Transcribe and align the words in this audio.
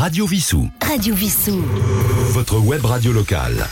Radio 0.00 0.24
Vissou. 0.24 0.66
Radio 0.80 1.14
Vissou. 1.14 1.62
Votre 2.30 2.58
web 2.58 2.82
radio 2.86 3.12
locale. 3.12 3.66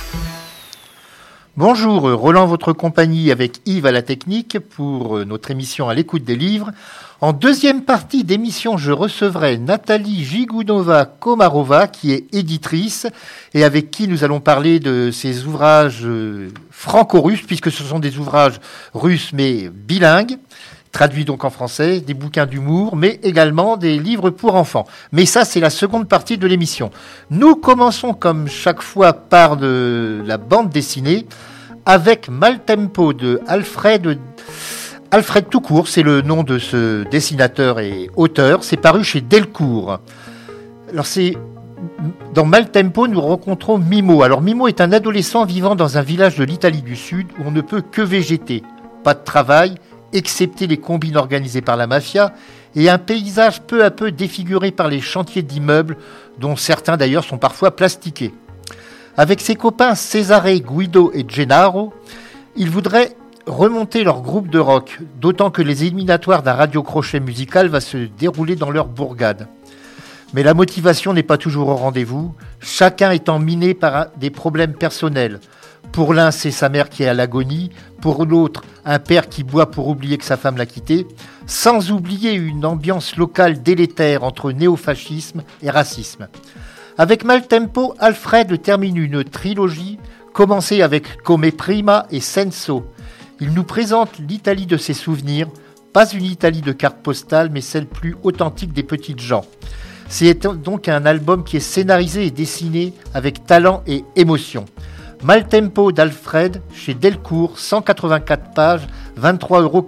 Bonjour, 1.56 2.02
Roland, 2.02 2.46
votre 2.46 2.74
compagnie 2.74 3.30
avec 3.30 3.62
Yves 3.64 3.86
à 3.86 3.92
la 3.92 4.02
technique 4.02 4.58
pour 4.58 5.24
notre 5.24 5.50
émission 5.50 5.88
à 5.88 5.94
l'écoute 5.94 6.24
des 6.24 6.36
livres. 6.36 6.70
En 7.22 7.32
deuxième 7.32 7.80
partie 7.80 8.24
d'émission, 8.24 8.76
je 8.76 8.92
recevrai 8.92 9.56
Nathalie 9.56 10.22
Gigounova-Komarova, 10.22 11.86
qui 11.88 12.12
est 12.12 12.26
éditrice 12.34 13.06
et 13.54 13.64
avec 13.64 13.90
qui 13.90 14.06
nous 14.06 14.22
allons 14.22 14.40
parler 14.40 14.80
de 14.80 15.10
ses 15.10 15.46
ouvrages 15.46 16.02
euh, 16.04 16.50
franco-russes, 16.70 17.46
puisque 17.46 17.72
ce 17.72 17.82
sont 17.82 18.00
des 18.00 18.18
ouvrages 18.18 18.60
russes 18.92 19.30
mais 19.32 19.70
bilingues 19.70 20.36
traduits 20.92 21.24
donc 21.24 21.44
en 21.44 21.50
français, 21.50 22.00
des 22.00 22.14
bouquins 22.14 22.46
d'humour, 22.46 22.96
mais 22.96 23.20
également 23.22 23.76
des 23.76 23.98
livres 23.98 24.30
pour 24.30 24.54
enfants. 24.54 24.86
Mais 25.12 25.26
ça, 25.26 25.44
c'est 25.44 25.60
la 25.60 25.70
seconde 25.70 26.08
partie 26.08 26.38
de 26.38 26.46
l'émission. 26.46 26.90
Nous 27.30 27.56
commençons 27.56 28.14
comme 28.14 28.48
chaque 28.48 28.82
fois 28.82 29.12
par 29.12 29.56
la 29.60 30.38
bande 30.38 30.70
dessinée 30.70 31.26
avec 31.86 32.28
Maltempo 32.28 33.12
de 33.12 33.40
Alfred. 33.46 34.18
Alfred 35.10 35.48
Toucourt, 35.48 35.88
c'est 35.88 36.02
le 36.02 36.20
nom 36.20 36.42
de 36.42 36.58
ce 36.58 37.04
dessinateur 37.04 37.80
et 37.80 38.10
auteur. 38.16 38.62
C'est 38.62 38.76
paru 38.76 39.04
chez 39.04 39.20
Delcourt. 39.22 40.00
Dans 42.34 42.44
Maltempo, 42.44 43.08
nous 43.08 43.20
rencontrons 43.20 43.78
Mimo. 43.78 44.22
Alors 44.22 44.42
Mimo 44.42 44.68
est 44.68 44.80
un 44.80 44.92
adolescent 44.92 45.44
vivant 45.44 45.76
dans 45.76 45.96
un 45.96 46.02
village 46.02 46.36
de 46.36 46.44
l'Italie 46.44 46.82
du 46.82 46.96
Sud 46.96 47.28
où 47.38 47.44
on 47.46 47.50
ne 47.50 47.60
peut 47.60 47.80
que 47.80 48.02
végéter. 48.02 48.62
Pas 49.02 49.14
de 49.14 49.24
travail, 49.24 49.76
excepté 50.12 50.66
les 50.66 50.78
combines 50.78 51.16
organisées 51.16 51.60
par 51.60 51.76
la 51.76 51.86
mafia, 51.86 52.34
et 52.76 52.88
un 52.88 52.98
paysage 52.98 53.62
peu 53.62 53.84
à 53.84 53.90
peu 53.90 54.12
défiguré 54.12 54.70
par 54.70 54.88
les 54.88 55.00
chantiers 55.00 55.42
d'immeubles, 55.42 55.96
dont 56.38 56.56
certains 56.56 56.96
d'ailleurs 56.96 57.24
sont 57.24 57.38
parfois 57.38 57.74
plastiqués. 57.74 58.32
Avec 59.16 59.40
ses 59.40 59.56
copains 59.56 59.94
Cesare, 59.94 60.60
Guido 60.60 61.10
et 61.12 61.24
Gennaro, 61.28 61.92
il 62.56 62.70
voudrait 62.70 63.16
remonter 63.46 64.04
leur 64.04 64.20
groupe 64.20 64.48
de 64.48 64.58
rock, 64.58 65.00
d'autant 65.20 65.50
que 65.50 65.62
les 65.62 65.84
éliminatoires 65.84 66.42
d'un 66.42 66.52
radio-crochet 66.52 67.20
musical 67.20 67.68
va 67.68 67.80
se 67.80 67.96
dérouler 67.96 68.56
dans 68.56 68.70
leur 68.70 68.86
bourgade. 68.86 69.48
Mais 70.34 70.42
la 70.42 70.54
motivation 70.54 71.14
n'est 71.14 71.22
pas 71.22 71.38
toujours 71.38 71.68
au 71.68 71.76
rendez-vous, 71.76 72.34
chacun 72.60 73.10
étant 73.10 73.38
miné 73.38 73.74
par 73.74 74.08
des 74.18 74.30
problèmes 74.30 74.74
personnels, 74.74 75.40
pour 75.92 76.14
l'un, 76.14 76.30
c'est 76.30 76.50
sa 76.50 76.68
mère 76.68 76.90
qui 76.90 77.02
est 77.02 77.08
à 77.08 77.14
l'agonie, 77.14 77.70
pour 78.00 78.24
l'autre, 78.24 78.62
un 78.84 78.98
père 78.98 79.28
qui 79.28 79.42
boit 79.42 79.70
pour 79.70 79.88
oublier 79.88 80.18
que 80.18 80.24
sa 80.24 80.36
femme 80.36 80.56
l'a 80.56 80.66
quitté, 80.66 81.06
sans 81.46 81.90
oublier 81.90 82.32
une 82.32 82.64
ambiance 82.64 83.16
locale 83.16 83.62
délétère 83.62 84.22
entre 84.22 84.52
néofascisme 84.52 85.42
et 85.62 85.70
racisme. 85.70 86.28
Avec 86.96 87.24
Maltempo, 87.24 87.94
Alfred 87.98 88.60
termine 88.62 88.96
une 88.96 89.24
trilogie 89.24 89.98
commencée 90.32 90.82
avec 90.82 91.22
Come 91.22 91.50
Prima 91.50 92.06
et 92.10 92.20
Senso. 92.20 92.84
Il 93.40 93.52
nous 93.52 93.64
présente 93.64 94.18
l'Italie 94.18 94.66
de 94.66 94.76
ses 94.76 94.94
souvenirs, 94.94 95.48
pas 95.92 96.10
une 96.10 96.24
Italie 96.24 96.60
de 96.60 96.72
carte 96.72 96.98
postale, 96.98 97.50
mais 97.52 97.60
celle 97.60 97.86
plus 97.86 98.16
authentique 98.22 98.72
des 98.72 98.82
petites 98.82 99.20
gens. 99.20 99.44
C'est 100.08 100.46
donc 100.46 100.88
un 100.88 101.06
album 101.06 101.44
qui 101.44 101.56
est 101.56 101.60
scénarisé 101.60 102.26
et 102.26 102.30
dessiné 102.30 102.92
avec 103.14 103.46
talent 103.46 103.82
et 103.86 104.04
émotion. 104.16 104.64
Maltempo 105.24 105.90
d'Alfred 105.90 106.62
chez 106.72 106.94
Delcourt, 106.94 107.58
184 107.58 108.54
pages, 108.54 108.86
23,95 109.20 109.62
euros. 109.62 109.84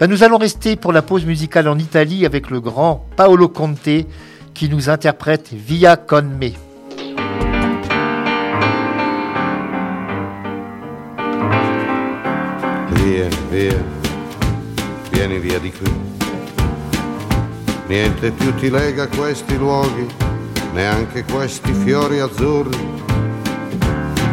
Ben, 0.00 0.10
nous 0.10 0.24
allons 0.24 0.38
rester 0.38 0.76
pour 0.76 0.92
la 0.92 1.02
pause 1.02 1.24
musicale 1.24 1.68
en 1.68 1.78
Italie 1.78 2.26
avec 2.26 2.50
le 2.50 2.60
grand 2.60 3.06
Paolo 3.16 3.48
Conte 3.48 4.06
qui 4.54 4.68
nous 4.68 4.88
interprète 4.90 5.50
Via 5.52 5.96
con 5.96 6.22
me. 6.22 6.52
Via, 12.94 13.28
via, 13.52 13.74
vieni 15.12 15.38
via 15.38 15.58
di 15.58 15.70
qui. 15.70 15.92
Niente 17.88 18.30
più 18.32 18.54
ti 18.54 18.70
lega 18.70 19.06
questi 19.08 19.56
luoghi, 19.56 20.06
neanche 20.74 21.24
questi 21.24 21.72
fiori 21.72 22.20
azzurri 22.20 23.09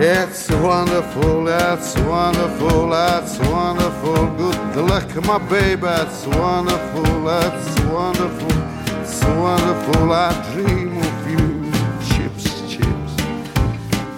it's 0.00 0.48
wonderful, 0.50 1.44
that's 1.44 1.96
wonderful, 1.98 2.90
that's 2.90 3.38
wonderful. 3.40 4.26
Good 4.72 4.88
luck, 4.88 5.24
my 5.24 5.38
baby, 5.48 5.82
that's 5.82 6.26
wonderful, 6.26 7.24
that's 7.24 7.80
wonderful, 7.80 8.52
it's 9.00 9.24
wonderful. 9.24 10.12
I 10.12 10.52
dream 10.52 10.96
of 10.98 11.30
you, 11.30 11.72
chips, 12.08 12.60
chips. 12.70 13.12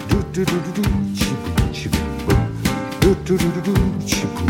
Do 0.09 0.23
do 0.33 0.45
do 0.45 0.61
do 0.61 0.83
do, 0.83 1.15
chip 1.15 1.73
chip. 1.73 1.93
Do 3.01 3.15
do 3.25 3.39
do 3.39 3.61
do 3.63 3.75
do, 3.75 4.07
chip 4.07 4.50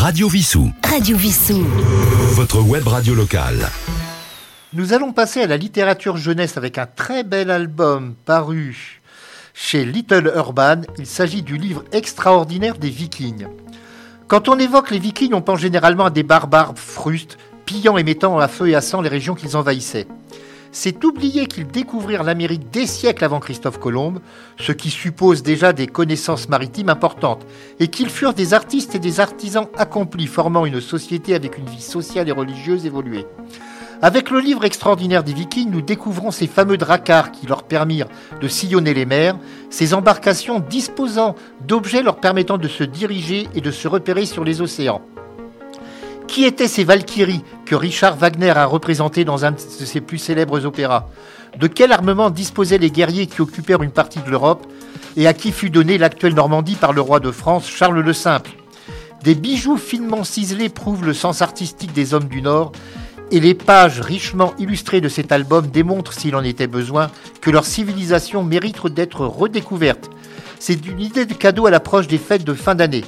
Radio 0.00 0.28
Vissou. 0.30 0.72
Radio 0.82 1.14
Vissou. 1.14 1.62
Votre 2.32 2.62
web 2.62 2.88
radio 2.88 3.14
locale. 3.14 3.68
Nous 4.72 4.94
allons 4.94 5.12
passer 5.12 5.42
à 5.42 5.46
la 5.46 5.58
littérature 5.58 6.16
jeunesse 6.16 6.56
avec 6.56 6.78
un 6.78 6.86
très 6.86 7.22
bel 7.22 7.50
album 7.50 8.14
paru 8.24 9.02
chez 9.52 9.84
Little 9.84 10.32
Urban. 10.34 10.80
Il 10.96 11.04
s'agit 11.04 11.42
du 11.42 11.58
livre 11.58 11.84
extraordinaire 11.92 12.78
des 12.78 12.88
Vikings. 12.88 13.46
Quand 14.26 14.48
on 14.48 14.58
évoque 14.58 14.90
les 14.90 14.98
Vikings, 14.98 15.34
on 15.34 15.42
pense 15.42 15.60
généralement 15.60 16.06
à 16.06 16.10
des 16.10 16.22
barbares 16.22 16.78
frustes, 16.78 17.36
pillant 17.66 17.98
et 17.98 18.02
mettant 18.02 18.38
à 18.38 18.48
feu 18.48 18.70
et 18.70 18.74
à 18.74 18.80
sang 18.80 19.02
les 19.02 19.10
régions 19.10 19.34
qu'ils 19.34 19.58
envahissaient. 19.58 20.06
C'est 20.72 21.04
oublier 21.04 21.46
qu'ils 21.46 21.66
découvrirent 21.66 22.22
l'Amérique 22.22 22.70
des 22.70 22.86
siècles 22.86 23.24
avant 23.24 23.40
Christophe 23.40 23.80
Colomb, 23.80 24.14
ce 24.58 24.70
qui 24.70 24.90
suppose 24.90 25.42
déjà 25.42 25.72
des 25.72 25.88
connaissances 25.88 26.48
maritimes 26.48 26.90
importantes, 26.90 27.44
et 27.80 27.88
qu'ils 27.88 28.08
furent 28.08 28.34
des 28.34 28.54
artistes 28.54 28.94
et 28.94 29.00
des 29.00 29.18
artisans 29.18 29.66
accomplis, 29.76 30.28
formant 30.28 30.66
une 30.66 30.80
société 30.80 31.34
avec 31.34 31.58
une 31.58 31.66
vie 31.66 31.82
sociale 31.82 32.28
et 32.28 32.32
religieuse 32.32 32.86
évoluée. 32.86 33.26
Avec 34.02 34.30
le 34.30 34.38
livre 34.40 34.64
extraordinaire 34.64 35.24
des 35.24 35.34
Vikings, 35.34 35.70
nous 35.70 35.82
découvrons 35.82 36.30
ces 36.30 36.46
fameux 36.46 36.78
dracars 36.78 37.32
qui 37.32 37.46
leur 37.46 37.64
permirent 37.64 38.08
de 38.40 38.48
sillonner 38.48 38.94
les 38.94 39.04
mers, 39.04 39.36
ces 39.68 39.92
embarcations 39.92 40.60
disposant 40.60 41.34
d'objets 41.66 42.02
leur 42.02 42.16
permettant 42.16 42.56
de 42.56 42.68
se 42.68 42.84
diriger 42.84 43.48
et 43.54 43.60
de 43.60 43.70
se 43.70 43.88
repérer 43.88 44.24
sur 44.24 44.44
les 44.44 44.62
océans. 44.62 45.02
Qui 46.30 46.44
étaient 46.44 46.68
ces 46.68 46.84
Valkyries 46.84 47.42
que 47.66 47.74
Richard 47.74 48.16
Wagner 48.16 48.50
a 48.50 48.64
représentées 48.64 49.24
dans 49.24 49.44
un 49.44 49.50
de 49.50 49.58
ses 49.58 50.00
plus 50.00 50.18
célèbres 50.18 50.64
opéras? 50.64 51.08
De 51.58 51.66
quel 51.66 51.90
armement 51.90 52.30
disposaient 52.30 52.78
les 52.78 52.92
guerriers 52.92 53.26
qui 53.26 53.40
occupèrent 53.40 53.82
une 53.82 53.90
partie 53.90 54.20
de 54.20 54.30
l'Europe? 54.30 54.64
Et 55.16 55.26
à 55.26 55.34
qui 55.34 55.50
fut 55.50 55.70
donnée 55.70 55.98
l'actuelle 55.98 56.34
Normandie 56.34 56.76
par 56.76 56.92
le 56.92 57.00
roi 57.00 57.18
de 57.18 57.32
France 57.32 57.68
Charles 57.68 57.98
le 57.98 58.12
Simple? 58.12 58.52
Des 59.24 59.34
bijoux 59.34 59.76
finement 59.76 60.22
ciselés 60.22 60.68
prouvent 60.68 61.04
le 61.04 61.14
sens 61.14 61.42
artistique 61.42 61.92
des 61.92 62.14
hommes 62.14 62.28
du 62.28 62.42
Nord 62.42 62.70
et 63.32 63.40
les 63.40 63.54
pages 63.54 64.00
richement 64.00 64.54
illustrées 64.56 65.00
de 65.00 65.08
cet 65.08 65.32
album 65.32 65.66
démontrent, 65.66 66.12
s'il 66.12 66.36
en 66.36 66.44
était 66.44 66.68
besoin, 66.68 67.10
que 67.40 67.50
leur 67.50 67.64
civilisation 67.64 68.44
mérite 68.44 68.86
d'être 68.86 69.26
redécouverte. 69.26 70.08
C'est 70.60 70.86
une 70.86 71.00
idée 71.00 71.26
de 71.26 71.34
cadeau 71.34 71.66
à 71.66 71.72
l'approche 71.72 72.06
des 72.06 72.18
fêtes 72.18 72.44
de 72.44 72.54
fin 72.54 72.76
d'année. 72.76 73.04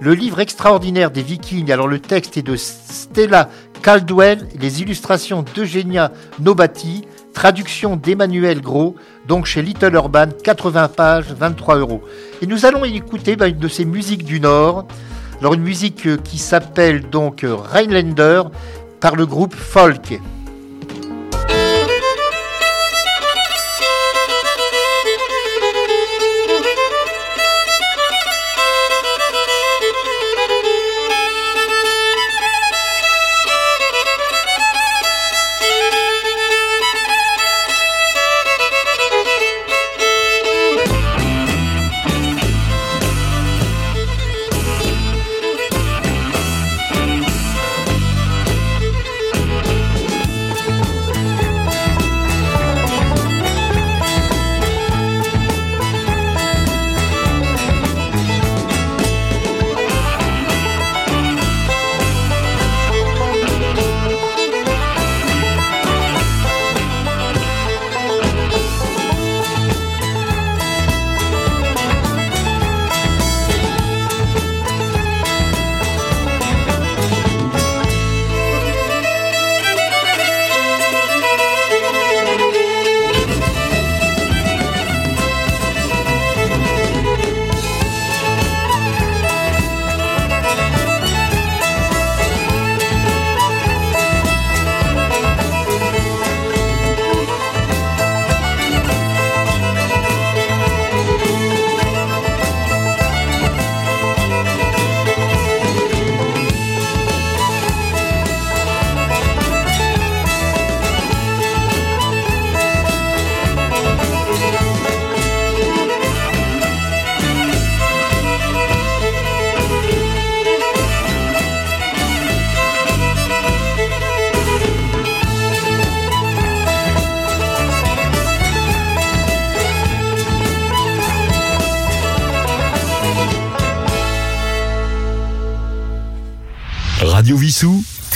Le 0.00 0.12
livre 0.12 0.40
extraordinaire 0.40 1.10
des 1.10 1.22
Vikings, 1.22 1.70
alors 1.70 1.86
le 1.86 2.00
texte 2.00 2.36
est 2.36 2.42
de 2.42 2.56
Stella 2.56 3.48
Caldwell, 3.82 4.46
les 4.60 4.82
illustrations 4.82 5.44
d'Eugenia 5.54 6.10
Nobati, 6.40 7.06
traduction 7.32 7.96
d'Emmanuel 7.96 8.60
Gros, 8.60 8.96
donc 9.28 9.46
chez 9.46 9.62
Little 9.62 9.94
Urban, 9.94 10.28
80 10.42 10.88
pages, 10.88 11.32
23 11.32 11.76
euros. 11.76 12.02
Et 12.42 12.46
nous 12.46 12.66
allons 12.66 12.84
écouter 12.84 13.36
bah, 13.36 13.46
une 13.46 13.58
de 13.58 13.68
ces 13.68 13.84
musiques 13.84 14.24
du 14.24 14.40
Nord. 14.40 14.86
Alors 15.40 15.54
une 15.54 15.62
musique 15.62 16.06
euh, 16.06 16.16
qui 16.16 16.38
s'appelle 16.38 17.08
donc 17.08 17.44
euh, 17.44 17.54
Rhinelander 17.54 18.42
par 19.00 19.16
le 19.16 19.26
groupe 19.26 19.54
Folk. 19.54 20.18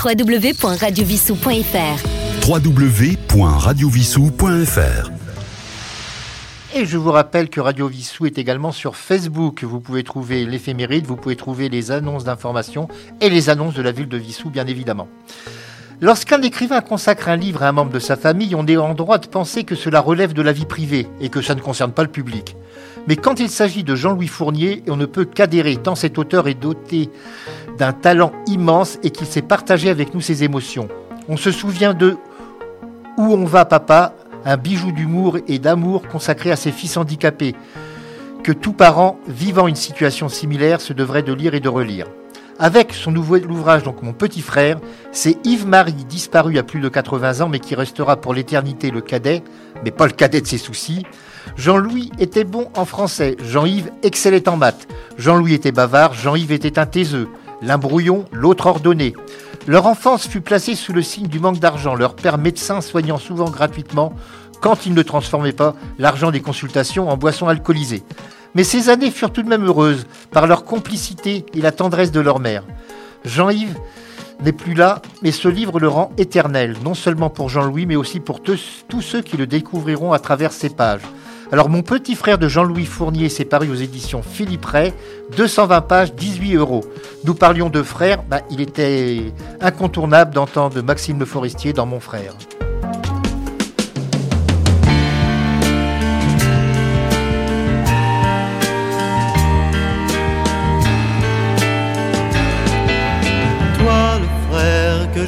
www.radiovissou.fr 0.08 2.18
www.radiovissou.fr 2.48 5.10
Et 6.74 6.86
je 6.86 6.96
vous 6.96 7.12
rappelle 7.12 7.50
que 7.50 7.60
Radio 7.60 7.88
Vissou 7.88 8.24
est 8.24 8.38
également 8.38 8.72
sur 8.72 8.96
Facebook. 8.96 9.64
Vous 9.64 9.80
pouvez 9.80 10.04
trouver 10.04 10.46
l'éphéméride, 10.46 11.04
vous 11.04 11.16
pouvez 11.16 11.36
trouver 11.36 11.68
les 11.68 11.90
annonces 11.90 12.24
d'information 12.24 12.88
et 13.20 13.28
les 13.28 13.50
annonces 13.50 13.74
de 13.74 13.82
la 13.82 13.92
ville 13.92 14.08
de 14.08 14.16
Vissou, 14.16 14.48
bien 14.48 14.66
évidemment. 14.66 15.08
Lorsqu'un 16.00 16.40
écrivain 16.40 16.80
consacre 16.80 17.28
un 17.28 17.36
livre 17.36 17.62
à 17.62 17.68
un 17.68 17.72
membre 17.72 17.92
de 17.92 17.98
sa 17.98 18.16
famille, 18.16 18.54
on 18.54 18.66
est 18.66 18.78
en 18.78 18.94
droit 18.94 19.18
de 19.18 19.26
penser 19.26 19.64
que 19.64 19.74
cela 19.74 20.00
relève 20.00 20.32
de 20.32 20.40
la 20.40 20.52
vie 20.52 20.64
privée 20.64 21.06
et 21.20 21.28
que 21.28 21.42
ça 21.42 21.54
ne 21.54 21.60
concerne 21.60 21.92
pas 21.92 22.02
le 22.02 22.08
public. 22.08 22.56
Mais 23.08 23.16
quand 23.16 23.40
il 23.40 23.48
s'agit 23.48 23.84
de 23.84 23.96
Jean-Louis 23.96 24.26
Fournier, 24.26 24.82
on 24.86 24.96
ne 24.96 25.06
peut 25.06 25.24
qu'adhérer 25.24 25.78
tant 25.78 25.94
cet 25.94 26.18
auteur 26.18 26.46
est 26.46 26.52
doté 26.52 27.08
d'un 27.78 27.94
talent 27.94 28.32
immense 28.46 28.98
et 29.02 29.08
qu'il 29.08 29.26
s'est 29.26 29.40
partagé 29.40 29.88
avec 29.88 30.12
nous 30.12 30.20
ses 30.20 30.44
émotions. 30.44 30.88
On 31.26 31.38
se 31.38 31.50
souvient 31.50 31.94
de 31.94 32.18
Où 33.16 33.32
on 33.32 33.46
va 33.46 33.64
papa, 33.64 34.12
un 34.44 34.58
bijou 34.58 34.92
d'humour 34.92 35.38
et 35.48 35.58
d'amour 35.58 36.06
consacré 36.06 36.50
à 36.50 36.56
ses 36.56 36.70
fils 36.70 36.98
handicapés, 36.98 37.54
que 38.44 38.52
tout 38.52 38.74
parent 38.74 39.18
vivant 39.26 39.68
une 39.68 39.74
situation 39.74 40.28
similaire 40.28 40.82
se 40.82 40.92
devrait 40.92 41.22
de 41.22 41.32
lire 41.32 41.54
et 41.54 41.60
de 41.60 41.68
relire. 41.70 42.08
Avec 42.58 42.92
son 42.92 43.10
nouvel 43.10 43.50
ouvrage, 43.50 43.84
donc 43.84 44.02
Mon 44.02 44.12
petit 44.12 44.42
frère, 44.42 44.80
c'est 45.12 45.38
Yves-Marie, 45.46 46.04
disparu 46.04 46.58
à 46.58 46.62
plus 46.62 46.80
de 46.80 46.90
80 46.90 47.40
ans, 47.40 47.48
mais 47.48 47.58
qui 47.58 47.74
restera 47.74 48.20
pour 48.20 48.34
l'éternité 48.34 48.90
le 48.90 49.00
cadet, 49.00 49.42
mais 49.82 49.92
pas 49.92 50.06
le 50.06 50.12
cadet 50.12 50.42
de 50.42 50.46
ses 50.46 50.58
soucis. 50.58 51.06
Jean-Louis 51.56 52.10
était 52.18 52.44
bon 52.44 52.68
en 52.76 52.84
français, 52.84 53.36
Jean-Yves 53.42 53.90
excellait 54.02 54.48
en 54.48 54.56
maths. 54.56 54.86
Jean-Louis 55.16 55.54
était 55.54 55.72
bavard, 55.72 56.14
Jean-Yves 56.14 56.52
était 56.52 56.78
un 56.78 56.86
taiseux. 56.86 57.28
L'un 57.62 57.78
brouillon, 57.78 58.24
l'autre 58.32 58.66
ordonné. 58.66 59.14
Leur 59.66 59.86
enfance 59.86 60.28
fut 60.28 60.40
placée 60.40 60.74
sous 60.74 60.92
le 60.92 61.02
signe 61.02 61.26
du 61.26 61.40
manque 61.40 61.58
d'argent, 61.58 61.94
leur 61.94 62.14
père 62.14 62.38
médecin 62.38 62.80
soignant 62.80 63.18
souvent 63.18 63.50
gratuitement, 63.50 64.12
quand 64.60 64.86
il 64.86 64.94
ne 64.94 65.02
transformait 65.02 65.52
pas 65.52 65.74
l'argent 65.98 66.30
des 66.30 66.40
consultations 66.40 67.08
en 67.08 67.16
boissons 67.16 67.48
alcoolisées. 67.48 68.02
Mais 68.54 68.64
ces 68.64 68.88
années 68.88 69.10
furent 69.10 69.32
tout 69.32 69.42
de 69.42 69.48
même 69.48 69.66
heureuses 69.66 70.06
par 70.30 70.46
leur 70.46 70.64
complicité 70.64 71.44
et 71.54 71.60
la 71.60 71.72
tendresse 71.72 72.12
de 72.12 72.20
leur 72.20 72.40
mère. 72.40 72.64
Jean-Yves 73.24 73.76
n'est 74.42 74.52
plus 74.52 74.74
là, 74.74 75.02
mais 75.22 75.32
ce 75.32 75.48
livre 75.48 75.80
le 75.80 75.88
rend 75.88 76.12
éternel, 76.16 76.76
non 76.84 76.94
seulement 76.94 77.30
pour 77.30 77.48
Jean-Louis, 77.48 77.86
mais 77.86 77.96
aussi 77.96 78.20
pour 78.20 78.40
tous, 78.40 78.84
ceux 79.00 79.20
qui 79.20 79.36
le 79.36 79.46
découvriront 79.46 80.12
à 80.12 80.18
travers 80.18 80.52
ses 80.52 80.70
pages. 80.70 81.02
Alors, 81.50 81.70
mon 81.70 81.82
petit 81.82 82.14
frère 82.14 82.36
de 82.36 82.46
Jean-Louis 82.46 82.84
Fournier 82.84 83.30
s'est 83.30 83.46
paru 83.46 83.70
aux 83.70 83.74
éditions 83.74 84.22
Philippe 84.22 84.66
Ray, 84.66 84.92
220 85.36 85.80
pages, 85.80 86.14
18 86.14 86.56
euros. 86.56 86.84
Nous 87.24 87.34
parlions 87.34 87.70
de 87.70 87.82
frères, 87.82 88.22
bah, 88.22 88.42
il 88.50 88.60
était 88.60 89.32
incontournable 89.60 90.34
d'entendre 90.34 90.82
Maxime 90.82 91.18
Le 91.18 91.24
Forestier 91.24 91.72
dans 91.72 91.86
Mon 91.86 92.00
frère. 92.00 92.34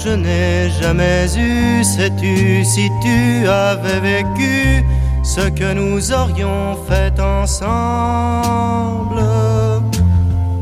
je 0.05 0.11
n'ai 0.11 0.71
jamais 0.81 1.27
eu. 1.37 1.85
Sais-tu 1.85 2.65
si 2.65 2.89
tu 3.03 3.47
avais 3.47 4.01
vécu 4.01 4.85
ce 5.23 5.49
que 5.51 5.73
nous 5.75 6.13
aurions 6.13 6.77
fait 6.89 7.19
ensemble 7.21 7.71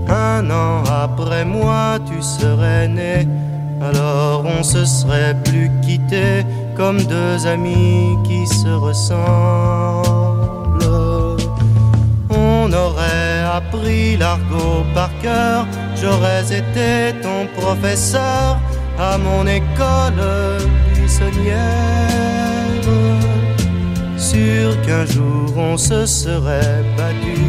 Un 0.08 0.50
an 0.50 0.82
après 0.84 1.44
moi, 1.44 1.98
tu 2.06 2.22
serais 2.22 2.88
né. 2.88 3.26
Alors 3.80 4.44
on 4.44 4.62
se 4.62 4.84
serait 4.84 5.36
plus 5.44 5.70
quitté 5.82 6.44
comme 6.76 7.00
deux 7.02 7.46
amis 7.46 8.16
qui 8.24 8.46
se 8.46 8.68
ressemblent. 8.68 9.18
On 12.30 12.72
aurait 12.72 13.42
appris 13.54 14.16
l'argot 14.16 14.84
par 14.94 15.10
cœur, 15.22 15.66
j'aurais 16.00 16.44
été 16.46 17.14
ton 17.22 17.46
professeur 17.60 18.58
à 18.98 19.18
mon 19.18 19.46
école 19.46 20.22
buissonnière. 20.94 22.08
Qu'un 24.84 25.04
jour 25.04 25.52
on 25.56 25.76
se 25.76 26.06
serait 26.06 26.82
battu, 26.96 27.40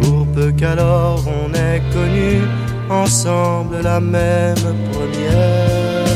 pour 0.00 0.26
peu 0.34 0.50
qu'alors 0.50 1.22
on 1.26 1.52
ait 1.52 1.82
connu 1.92 2.40
ensemble 2.88 3.82
la 3.82 4.00
même 4.00 4.76
première. 4.92 6.06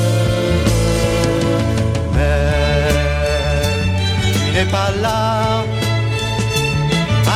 Mais 2.15 2.89
tu 4.33 4.45
n'es 4.55 4.69
pas 4.71 4.91
là, 5.03 5.65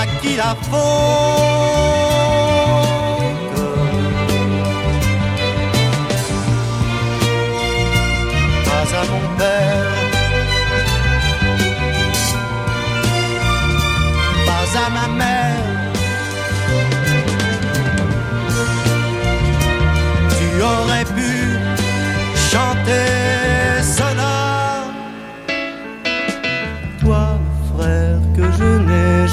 à 0.01 0.07
qui 0.23 0.37
la 0.37 0.57
faute? 0.71 1.58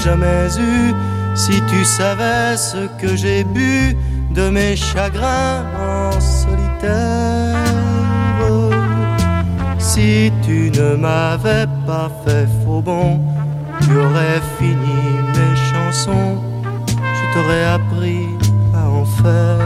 Jamais 0.06 0.48
eu, 0.60 0.94
si 1.34 1.56
tu 1.70 1.84
savais 1.84 2.56
ce 2.56 2.82
que 3.00 3.16
j'ai 3.16 3.44
bu 3.44 3.98
de 4.30 4.50
mes 4.50 4.76
chagrins 4.76 5.64
en 5.80 6.12
solitaire. 6.20 7.56
Si 9.80 10.32
tu 10.46 10.72
ne 10.80 10.96
m'avais 10.96 11.68
pas 11.88 12.10
fait 12.24 12.48
faux 12.62 12.82
bon, 12.82 13.20
tu 13.82 13.92
aurais 14.06 14.42
fini 14.60 15.02
mes 15.36 15.56
chansons, 15.72 16.38
je 17.18 17.24
t'aurais 17.34 17.66
appris 17.78 18.28
à 18.80 18.84
en 19.00 19.06
faire. 19.22 19.60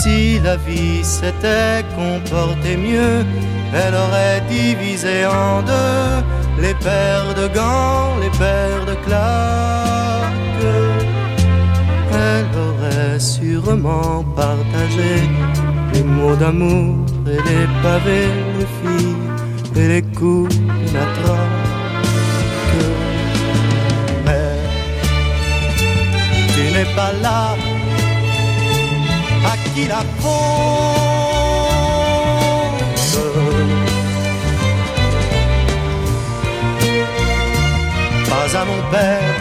Si 0.00 0.40
la 0.40 0.56
vie 0.56 1.02
s'était 1.02 1.84
comportée 2.00 2.76
mieux, 2.76 3.18
elle 3.74 3.94
aurait 4.04 4.42
divisé 4.48 5.26
en 5.26 5.62
deux 5.62 6.33
les 6.64 6.74
paires 6.74 7.34
de 7.40 7.46
gants, 7.58 8.16
les 8.22 8.32
paires 8.42 8.86
de 8.90 8.96
claques. 9.06 10.72
Elle 12.26 12.50
aurait 12.66 13.20
sûrement 13.20 14.24
partagé 14.42 15.14
les 15.92 16.02
mots 16.02 16.36
d'amour 16.36 17.04
et 17.26 17.40
les 17.48 17.66
pavés, 17.82 18.32
les 18.58 18.70
filles 18.78 19.16
et 19.80 19.88
les 19.92 20.04
coups 20.18 20.56
de 20.56 20.94
la. 20.96 21.06
Mais 24.26 24.56
tu 26.54 26.62
n'es 26.74 26.88
pas 26.98 27.12
là 27.24 27.40
à 29.52 29.54
qui 29.72 29.86
la 29.86 30.02
faute? 30.20 31.13
À 38.64 38.66
mon 38.72 38.82
père. 38.90 39.34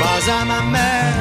Pas 0.00 0.22
à 0.38 0.44
ma 0.52 0.60
mère. 0.76 1.14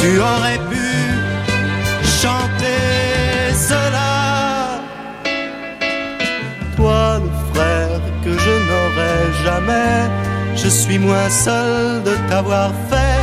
Tu 0.00 0.10
aurais 0.30 0.60
pu 0.70 0.88
chanter 2.22 2.82
cela. 3.70 4.12
Toi 6.76 7.20
le 7.24 7.30
frère 7.52 8.00
que 8.24 8.32
je 8.44 8.54
n'aurais 8.68 9.24
jamais 9.46 9.98
Je 10.56 10.68
suis 10.68 10.98
moins 10.98 11.30
seul 11.30 12.02
de 12.02 12.14
t'avoir 12.28 12.70
fait 12.90 13.20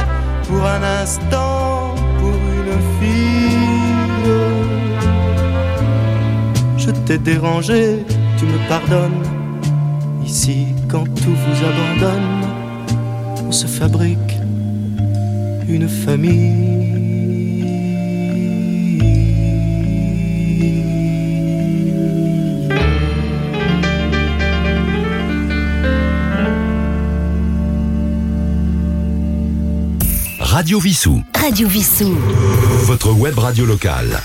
Pour 0.47 0.65
un 0.65 0.83
instant, 1.01 1.50
t'ai 7.11 7.17
dérangé, 7.17 8.05
tu 8.37 8.45
me 8.45 8.57
pardonnes 8.69 9.23
Ici, 10.25 10.67
quand 10.87 11.03
tout 11.03 11.35
vous 11.43 11.65
abandonne 11.65 12.47
On 13.45 13.51
se 13.51 13.67
fabrique 13.67 14.37
une 15.67 15.89
famille 15.89 16.81
Radio 30.39 30.79
Vissou. 30.79 31.23
Radio 31.33 31.67
Vissou. 31.67 32.15
Votre 32.83 33.11
web 33.11 33.37
radio 33.37 33.65
locale. 33.65 34.21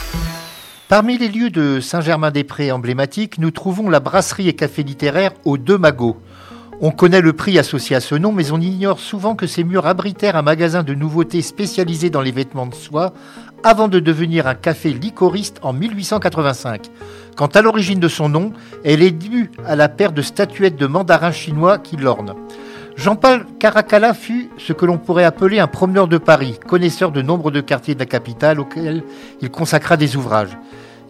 Parmi 0.88 1.18
les 1.18 1.26
lieux 1.26 1.50
de 1.50 1.80
Saint-Germain-des-Prés 1.80 2.70
emblématiques, 2.70 3.38
nous 3.38 3.50
trouvons 3.50 3.90
la 3.90 3.98
brasserie 3.98 4.48
et 4.48 4.52
café 4.52 4.84
littéraire 4.84 5.32
aux 5.44 5.58
Deux 5.58 5.78
Magots. 5.78 6.16
On 6.80 6.92
connaît 6.92 7.20
le 7.20 7.32
prix 7.32 7.58
associé 7.58 7.96
à 7.96 8.00
ce 8.00 8.14
nom, 8.14 8.30
mais 8.30 8.52
on 8.52 8.60
ignore 8.60 9.00
souvent 9.00 9.34
que 9.34 9.48
ces 9.48 9.64
murs 9.64 9.86
abritèrent 9.86 10.36
un 10.36 10.42
magasin 10.42 10.84
de 10.84 10.94
nouveautés 10.94 11.42
spécialisé 11.42 12.08
dans 12.08 12.20
les 12.20 12.30
vêtements 12.30 12.66
de 12.66 12.74
soie 12.76 13.14
avant 13.64 13.88
de 13.88 13.98
devenir 13.98 14.46
un 14.46 14.54
café 14.54 14.92
licoriste 14.92 15.58
en 15.62 15.72
1885. 15.72 16.88
Quant 17.36 17.46
à 17.46 17.62
l'origine 17.62 17.98
de 17.98 18.06
son 18.06 18.28
nom, 18.28 18.52
elle 18.84 19.02
est 19.02 19.10
due 19.10 19.50
à 19.66 19.74
la 19.74 19.88
paire 19.88 20.12
de 20.12 20.22
statuettes 20.22 20.76
de 20.76 20.86
mandarins 20.86 21.32
chinois 21.32 21.78
qui 21.78 21.96
l'ornent. 21.96 22.36
Jean-Paul 22.96 23.44
Caracalla 23.58 24.14
fut 24.14 24.48
ce 24.56 24.72
que 24.72 24.86
l'on 24.86 24.96
pourrait 24.96 25.24
appeler 25.24 25.58
un 25.58 25.66
promeneur 25.66 26.08
de 26.08 26.16
Paris, 26.18 26.58
connaisseur 26.66 27.12
de 27.12 27.20
nombre 27.20 27.50
de 27.50 27.60
quartiers 27.60 27.94
de 27.94 27.98
la 28.00 28.06
capitale 28.06 28.58
auxquels 28.58 29.04
il 29.42 29.50
consacra 29.50 29.96
des 29.98 30.16
ouvrages. 30.16 30.56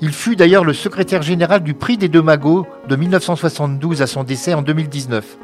Il 0.01 0.11
fut 0.13 0.37
d'ailleurs 0.37 0.65
le 0.65 0.73
secrétaire 0.75 1.23
général 1.23 1.63
du 1.63 1.75
prix 1.75 1.97
des 1.97 2.09
deux 2.09 2.23
magots 2.23 2.67
de 2.89 2.97
1972 2.97 4.03
à 4.03 4.07
son 4.07 4.25
décès 4.25 4.53
en 4.53 4.63
2019. 4.63 5.39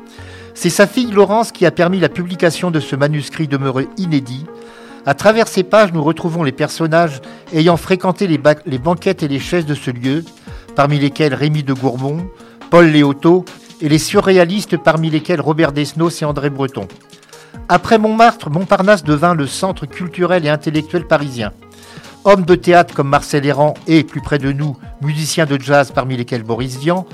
C'est 0.55 0.69
sa 0.69 0.87
fille 0.87 1.11
Laurence 1.13 1.53
qui 1.53 1.65
a 1.65 1.71
permis 1.71 2.01
la 2.01 2.09
publication 2.11 2.71
de 2.71 2.81
ce 2.81 2.97
manuscrit 2.97 3.47
demeuré 3.49 3.89
inédit. 3.97 4.45
À 5.07 5.15
travers 5.15 5.49
ces 5.49 5.63
pages, 5.63 5.93
nous 5.93 6.03
retrouvons 6.03 6.43
les 6.43 6.53
personnages 6.53 7.23
ayant 7.55 7.77
fréquenté 7.77 8.27
les, 8.27 8.37
ba- 8.39 8.57
les 8.67 8.79
banquettes 8.79 9.23
et 9.23 9.29
les 9.29 9.41
chaises 9.41 9.65
de 9.67 9.75
ce 9.75 9.91
lieu, 9.91 10.25
parmi 10.75 10.99
lesquels 10.99 11.35
Rémy 11.35 11.63
de 11.63 11.73
Gourbon, 11.73 12.27
Paul 12.71 12.87
Léoto 12.89 13.45
et 13.83 13.89
les 13.89 13.99
surréalistes 13.99 14.77
parmi 14.77 15.11
lesquels 15.11 15.41
Robert 15.41 15.73
Desnos 15.73 16.23
et 16.23 16.25
André 16.25 16.49
Breton. 16.51 16.87
Après 17.69 17.99
Montmartre, 17.99 18.49
Montparnasse 18.49 19.03
devint 19.03 19.35
le 19.35 19.47
centre 19.47 19.87
culturel 19.87 20.47
et 20.47 20.49
intellectuel 20.49 21.07
parisien. 21.07 21.53
Hommes 22.25 22.45
de 22.45 22.55
théâtre 22.55 22.95
comme 22.95 23.09
Marcel 23.09 23.45
Errand 23.45 23.75
et, 23.89 24.05
plus 24.05 24.21
près 24.21 24.39
de 24.39 24.53
nous, 24.53 24.77
musiciens 25.03 25.47
de 25.47 25.61
jazz 25.61 25.91
parmi 25.91 26.17
lesquels 26.17 26.45
Boris 26.45 26.79
Vian, 26.79 27.05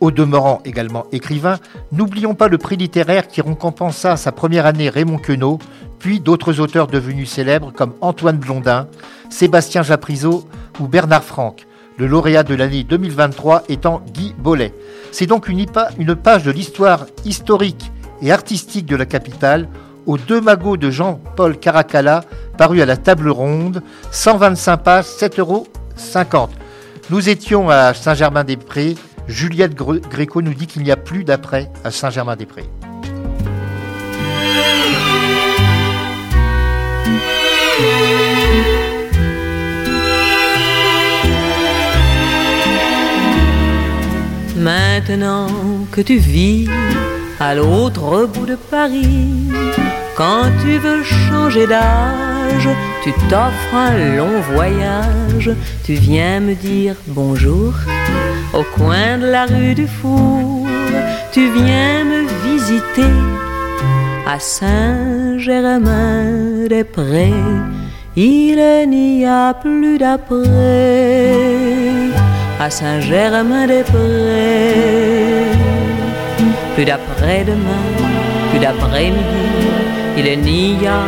au 0.00 0.10
demeurant 0.10 0.62
également 0.64 1.04
écrivain, 1.12 1.58
n'oublions 1.92 2.34
pas 2.34 2.48
le 2.48 2.56
prix 2.56 2.76
littéraire 2.76 3.28
qui 3.28 3.42
récompensa 3.42 4.16
sa 4.16 4.32
première 4.32 4.64
année 4.64 4.88
Raymond 4.88 5.18
Queneau, 5.18 5.58
puis 5.98 6.20
d'autres 6.20 6.58
auteurs 6.58 6.86
devenus 6.86 7.30
célèbres 7.30 7.70
comme 7.70 7.92
Antoine 8.00 8.38
Blondin, 8.38 8.88
Sébastien 9.28 9.82
Japrisot 9.82 10.48
ou 10.80 10.88
Bernard 10.88 11.24
Franck, 11.24 11.66
le 11.96 12.06
lauréat 12.06 12.42
de 12.42 12.54
l'année 12.54 12.84
2023 12.84 13.64
étant 13.68 14.02
Guy 14.12 14.34
Bollet. 14.38 14.74
C'est 15.12 15.26
donc 15.26 15.48
une, 15.48 15.66
page 15.66 16.42
de 16.44 16.50
l'histoire 16.50 17.06
historique 17.24 17.92
et 18.22 18.32
artistique 18.32 18.86
de 18.86 18.96
la 18.96 19.06
capitale 19.06 19.68
aux 20.06 20.18
deux 20.18 20.40
magots 20.40 20.76
de 20.76 20.90
Jean-Paul 20.90 21.58
Caracalla, 21.58 22.24
paru 22.58 22.82
à 22.82 22.86
la 22.86 22.96
table 22.96 23.30
ronde, 23.30 23.82
125 24.10 24.76
pages, 24.78 25.04
7,50 25.04 25.40
euros. 25.40 25.66
Nous 27.10 27.28
étions 27.28 27.70
à 27.70 27.94
Saint-Germain-des-Prés. 27.94 28.96
Juliette 29.26 29.74
Gréco 29.74 30.42
nous 30.42 30.52
dit 30.52 30.66
qu'il 30.66 30.82
n'y 30.82 30.90
a 30.90 30.96
plus 30.96 31.24
d'après 31.24 31.70
à 31.84 31.90
Saint-Germain-des-Prés. 31.90 32.68
Maintenant 44.64 45.48
que 45.92 46.00
tu 46.00 46.16
vis 46.16 46.66
à 47.38 47.54
l'autre 47.54 48.26
bout 48.32 48.46
de 48.46 48.54
Paris, 48.54 49.28
quand 50.16 50.44
tu 50.62 50.78
veux 50.78 51.02
changer 51.02 51.66
d'âge, 51.66 52.70
tu 53.02 53.12
t'offres 53.28 53.74
un 53.74 54.16
long 54.16 54.40
voyage, 54.54 55.50
tu 55.84 55.92
viens 55.92 56.40
me 56.40 56.54
dire 56.54 56.96
bonjour 57.08 57.74
au 58.54 58.62
coin 58.62 59.18
de 59.18 59.26
la 59.26 59.44
rue 59.44 59.74
du 59.74 59.86
Four, 59.86 60.66
tu 61.30 61.52
viens 61.52 62.04
me 62.04 62.22
visiter 62.46 63.12
à 64.26 64.40
Saint-Germain-des-Prés. 64.40 67.34
Il 68.16 68.88
n'y 68.88 69.26
a 69.26 69.52
plus 69.52 69.98
d'après 69.98 71.34
à 72.60 72.70
Saint-Germain-des-Prés. 72.70 75.50
Plus 76.74 76.84
d'après-demain, 76.84 77.86
plus 78.50 78.58
d'après-midi, 78.58 79.22
il 80.16 80.40
n'y 80.78 80.86
a 80.86 81.00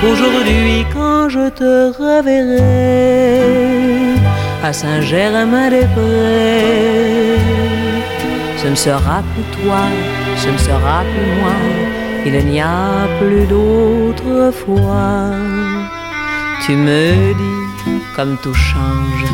qu'aujourd'hui 0.00 0.86
quand 0.92 1.28
je 1.28 1.48
te 1.50 1.92
reverrai 1.98 2.62
à 4.62 4.72
Saint-Germain-des-Prés. 4.72 7.38
Ce 8.56 8.68
ne 8.68 8.74
sera 8.74 9.22
plus 9.34 9.44
toi, 9.58 9.82
ce 10.36 10.48
ne 10.48 10.58
sera 10.58 11.02
plus 11.12 11.32
moi, 11.40 11.56
il 12.24 12.34
n'y 12.46 12.60
a 12.60 13.06
plus 13.20 13.46
d'autre 13.46 14.52
fois. 14.52 15.30
Tu 16.64 16.72
me 16.72 17.34
dis 17.34 18.00
comme 18.16 18.36
tout 18.42 18.54
change 18.54 19.24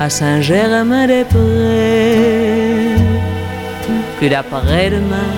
à 0.00 0.08
Saint-Germain-des-Prés. 0.08 2.96
Plus 4.16 4.30
d'après-demain, 4.30 5.28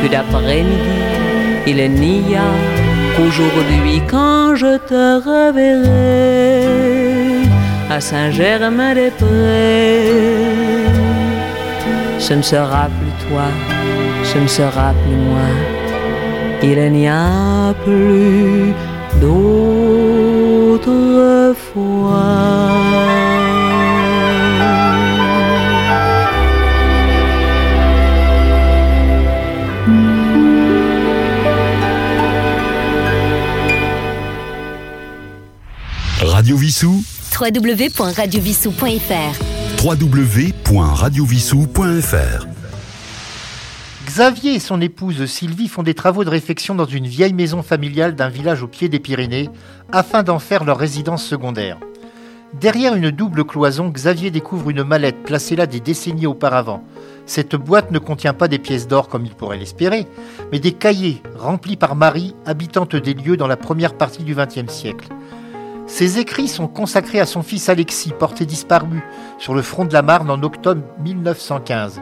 plus 0.00 0.10
d'après-midi 0.10 1.17
il 1.70 1.90
n'y 1.90 2.34
a 2.34 2.50
qu'aujourd'hui 3.14 4.00
quand 4.10 4.56
je 4.56 4.78
te 4.90 5.04
reverrai 5.30 6.68
à 7.90 8.00
Saint-Germain-des-Prés. 8.00 10.14
Ce 12.18 12.34
ne 12.34 12.42
sera 12.42 12.88
plus 12.98 13.14
toi, 13.28 13.46
ce 14.24 14.38
ne 14.38 14.46
sera 14.46 14.92
plus 15.02 15.16
moi, 15.30 15.48
il 16.62 16.92
n'y 16.92 17.08
a 17.08 17.74
plus 17.84 18.72
d'autre 19.20 20.92
Radio 36.48 36.56
Vissou 36.56 37.04
www.radiovissou.fr 37.38 39.84
www.radiovissou.fr 39.84 42.46
Xavier 44.06 44.54
et 44.54 44.58
son 44.58 44.80
épouse 44.80 45.26
Sylvie 45.26 45.68
font 45.68 45.82
des 45.82 45.92
travaux 45.92 46.24
de 46.24 46.30
réfection 46.30 46.74
dans 46.74 46.86
une 46.86 47.06
vieille 47.06 47.34
maison 47.34 47.62
familiale 47.62 48.14
d'un 48.14 48.30
village 48.30 48.62
au 48.62 48.66
pied 48.66 48.88
des 48.88 48.98
Pyrénées 48.98 49.50
afin 49.92 50.22
d'en 50.22 50.38
faire 50.38 50.64
leur 50.64 50.78
résidence 50.78 51.22
secondaire. 51.22 51.76
Derrière 52.58 52.94
une 52.94 53.10
double 53.10 53.44
cloison, 53.44 53.90
Xavier 53.90 54.30
découvre 54.30 54.70
une 54.70 54.84
mallette 54.84 55.22
placée 55.24 55.54
là 55.54 55.66
des 55.66 55.80
décennies 55.80 56.24
auparavant. 56.24 56.82
Cette 57.26 57.56
boîte 57.56 57.90
ne 57.90 57.98
contient 57.98 58.32
pas 58.32 58.48
des 58.48 58.58
pièces 58.58 58.88
d'or 58.88 59.08
comme 59.08 59.26
il 59.26 59.34
pourrait 59.34 59.58
l'espérer, 59.58 60.06
mais 60.50 60.60
des 60.60 60.72
cahiers 60.72 61.20
remplis 61.36 61.76
par 61.76 61.94
Marie, 61.94 62.34
habitante 62.46 62.96
des 62.96 63.12
lieux 63.12 63.36
dans 63.36 63.48
la 63.48 63.58
première 63.58 63.92
partie 63.92 64.22
du 64.22 64.34
XXe 64.34 64.72
siècle. 64.72 65.08
Ses 65.88 66.18
écrits 66.18 66.48
sont 66.48 66.68
consacrés 66.68 67.18
à 67.18 67.26
son 67.26 67.42
fils 67.42 67.70
Alexis, 67.70 68.12
porté 68.16 68.44
disparu 68.44 69.02
sur 69.38 69.54
le 69.54 69.62
front 69.62 69.86
de 69.86 69.92
la 69.94 70.02
Marne 70.02 70.30
en 70.30 70.42
octobre 70.42 70.82
1915. 71.02 72.00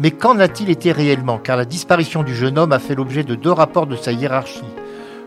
Mais 0.00 0.10
qu'en 0.10 0.38
a-t-il 0.40 0.70
été 0.70 0.92
réellement? 0.92 1.38
Car 1.38 1.58
la 1.58 1.66
disparition 1.66 2.22
du 2.22 2.34
jeune 2.34 2.58
homme 2.58 2.72
a 2.72 2.78
fait 2.78 2.94
l'objet 2.94 3.22
de 3.22 3.34
deux 3.34 3.52
rapports 3.52 3.86
de 3.86 3.96
sa 3.96 4.12
hiérarchie. 4.12 4.64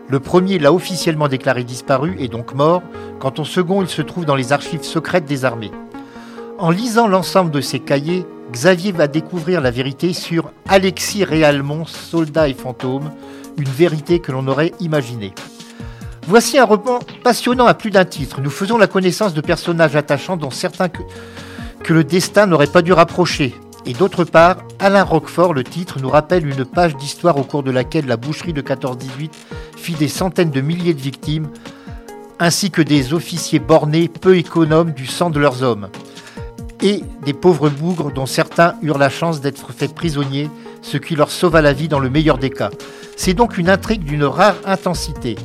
Le 0.08 0.18
premier 0.18 0.58
l'a 0.58 0.72
officiellement 0.72 1.28
déclaré 1.28 1.62
disparu 1.62 2.16
et 2.18 2.26
donc 2.26 2.54
mort, 2.54 2.82
quant 3.20 3.32
au 3.38 3.44
second 3.44 3.82
il 3.82 3.88
se 3.88 4.02
trouve 4.02 4.24
dans 4.24 4.34
les 4.34 4.52
archives 4.52 4.82
secrètes 4.82 5.24
des 5.24 5.44
armées. 5.44 5.72
En 6.58 6.70
lisant 6.70 7.06
l'ensemble 7.06 7.52
de 7.52 7.60
ces 7.60 7.78
cahiers, 7.78 8.26
Xavier 8.50 8.90
va 8.90 9.06
découvrir 9.06 9.60
la 9.60 9.70
vérité 9.70 10.12
sur 10.12 10.50
Alexis 10.68 11.24
Réalmont, 11.24 11.84
soldat 11.84 12.48
et 12.48 12.54
fantôme, 12.54 13.12
une 13.56 13.64
vérité 13.68 14.18
que 14.18 14.32
l'on 14.32 14.48
aurait 14.48 14.72
imaginée. 14.80 15.32
Voici 16.28 16.58
un 16.58 16.64
roman 16.64 16.98
passionnant 17.22 17.66
à 17.66 17.74
plus 17.74 17.92
d'un 17.92 18.04
titre. 18.04 18.40
Nous 18.40 18.50
faisons 18.50 18.78
la 18.78 18.88
connaissance 18.88 19.32
de 19.32 19.40
personnages 19.40 19.94
attachants 19.94 20.36
dont 20.36 20.50
certains 20.50 20.88
que, 20.88 21.92
le 21.92 22.02
destin 22.02 22.46
n'aurait 22.46 22.66
pas 22.66 22.82
dû 22.82 22.92
rapprocher. 22.92 23.54
Et 23.86 23.92
d'autre 23.92 24.24
part, 24.24 24.56
Alain 24.80 25.04
Roquefort, 25.04 25.54
le 25.54 25.62
titre, 25.62 26.00
nous 26.00 26.10
rappelle 26.10 26.44
une 26.44 26.64
page 26.64 26.96
d'histoire 26.96 27.36
au 27.36 27.44
cours 27.44 27.62
de 27.62 27.70
laquelle 27.70 28.06
la 28.06 28.16
boucherie 28.16 28.52
de 28.52 28.60
14-18 28.60 29.30
fit 29.76 29.94
des 29.94 30.08
centaines 30.08 30.50
de 30.50 30.60
milliers 30.60 30.94
de 30.94 31.00
victimes, 31.00 31.48
ainsi 32.40 32.72
que 32.72 32.82
des 32.82 33.14
officiers 33.14 33.60
bornés 33.60 34.08
peu 34.08 34.36
économes 34.36 34.90
du 34.90 35.06
sang 35.06 35.30
de 35.30 35.38
leurs 35.38 35.62
hommes, 35.62 35.90
et 36.82 37.04
des 37.24 37.34
pauvres 37.34 37.68
bougres 37.68 38.10
dont 38.10 38.26
certains 38.26 38.74
eurent 38.82 38.98
la 38.98 39.10
chance 39.10 39.40
d'être 39.40 39.72
faits 39.72 39.94
prisonniers, 39.94 40.50
ce 40.82 40.96
qui 40.96 41.14
leur 41.14 41.30
sauva 41.30 41.62
la 41.62 41.72
vie 41.72 41.86
dans 41.86 42.00
le 42.00 42.10
meilleur 42.10 42.38
des 42.38 42.50
cas. 42.50 42.70
C'est 43.16 43.34
donc 43.34 43.58
une 43.58 43.70
intrigue 43.70 44.02
d'une 44.02 44.24
rare 44.24 44.56
intensité. 44.64 45.36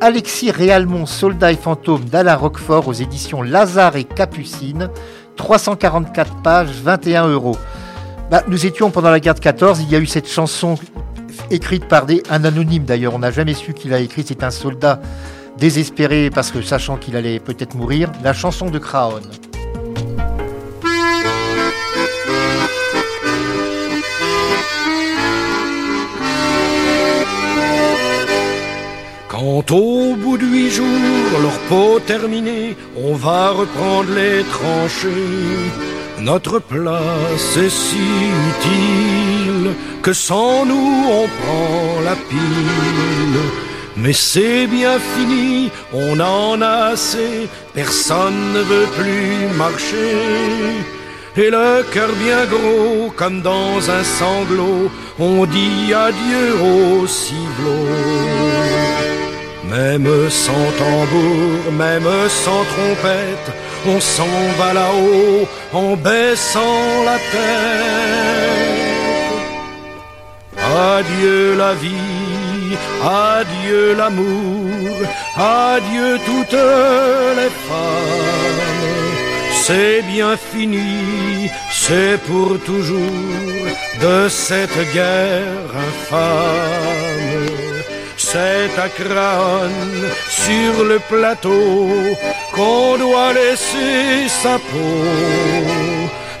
Alexis 0.00 0.52
Réalmont, 0.52 1.06
Soldat 1.06 1.52
et 1.52 1.56
fantôme 1.56 2.04
d'Alain 2.04 2.36
Roquefort 2.36 2.86
aux 2.86 2.92
éditions 2.92 3.42
Lazare 3.42 3.96
et 3.96 4.04
Capucine, 4.04 4.90
344 5.36 6.42
pages, 6.42 6.70
21 6.82 7.28
euros. 7.28 7.56
Bah, 8.30 8.44
nous 8.46 8.64
étions 8.64 8.90
pendant 8.90 9.10
la 9.10 9.18
guerre 9.18 9.34
de 9.34 9.40
14, 9.40 9.80
il 9.82 9.90
y 9.90 9.96
a 9.96 9.98
eu 9.98 10.06
cette 10.06 10.28
chanson 10.28 10.76
écrite 11.50 11.86
par 11.88 12.06
des, 12.06 12.22
un 12.30 12.44
anonyme 12.44 12.84
d'ailleurs, 12.84 13.14
on 13.14 13.18
n'a 13.18 13.32
jamais 13.32 13.54
su 13.54 13.74
qu'il 13.74 13.92
a 13.92 13.98
écrit, 13.98 14.24
c'est 14.26 14.44
un 14.44 14.50
soldat 14.50 15.00
désespéré 15.56 16.30
parce 16.32 16.52
que 16.52 16.62
sachant 16.62 16.96
qu'il 16.96 17.16
allait 17.16 17.40
peut-être 17.40 17.74
mourir, 17.74 18.12
la 18.22 18.32
chanson 18.32 18.70
de 18.70 18.78
Craon. 18.78 19.22
Quand 29.38 29.70
au 29.70 30.16
bout 30.16 30.36
de 30.36 30.44
huit 30.44 30.68
jours, 30.68 31.40
leur 31.40 31.58
peau 31.68 32.00
terminée, 32.00 32.76
on 32.96 33.14
va 33.14 33.50
reprendre 33.50 34.10
les 34.12 34.42
tranchées. 34.42 35.70
Notre 36.18 36.58
place 36.58 37.56
est 37.56 37.70
si 37.70 38.02
utile 38.50 39.76
que 40.02 40.12
sans 40.12 40.66
nous 40.66 40.90
on 41.18 41.28
prend 41.38 42.00
la 42.04 42.16
pile. 42.16 43.40
Mais 43.96 44.12
c'est 44.12 44.66
bien 44.66 44.98
fini, 45.14 45.70
on 45.92 46.18
en 46.18 46.60
a 46.60 46.90
assez, 46.94 47.48
personne 47.74 48.54
ne 48.54 48.62
veut 48.62 48.88
plus 48.98 49.56
marcher. 49.56 50.16
Et 51.40 51.50
le 51.50 51.84
cœur 51.94 52.08
bien 52.24 52.44
gros, 52.46 53.12
comme 53.14 53.42
dans 53.42 53.78
un 53.88 54.02
sanglot, 54.02 54.90
on 55.20 55.46
dit 55.46 55.94
adieu 55.94 56.46
au 56.60 57.06
ciblot. 57.06 57.86
Même 59.70 60.10
sans 60.30 60.68
tambour, 60.82 61.72
même 61.84 62.10
sans 62.28 62.64
trompette, 62.72 63.48
on 63.86 64.00
s'en 64.00 64.36
va 64.58 64.72
là-haut 64.72 65.46
en 65.72 65.94
baissant 65.94 67.04
la 67.04 67.18
tête. 67.32 68.58
Adieu 70.96 71.54
la 71.56 71.72
vie, 71.74 72.76
adieu 73.04 73.94
l'amour, 73.94 74.90
adieu 75.36 76.18
toutes 76.26 76.60
les 77.38 77.52
femmes. 77.68 78.77
C'est 79.68 80.00
bien 80.14 80.34
fini, 80.34 81.50
c'est 81.70 82.18
pour 82.26 82.58
toujours 82.64 82.96
de 84.00 84.26
cette 84.30 84.80
guerre 84.94 85.68
infâme. 85.88 87.50
C'est 88.16 88.72
à 88.78 88.88
Crâne, 88.88 90.08
sur 90.30 90.84
le 90.84 90.98
plateau, 91.10 91.86
qu'on 92.54 92.96
doit 92.96 93.34
laisser 93.34 94.26
sa 94.42 94.54
peau. 94.70 95.04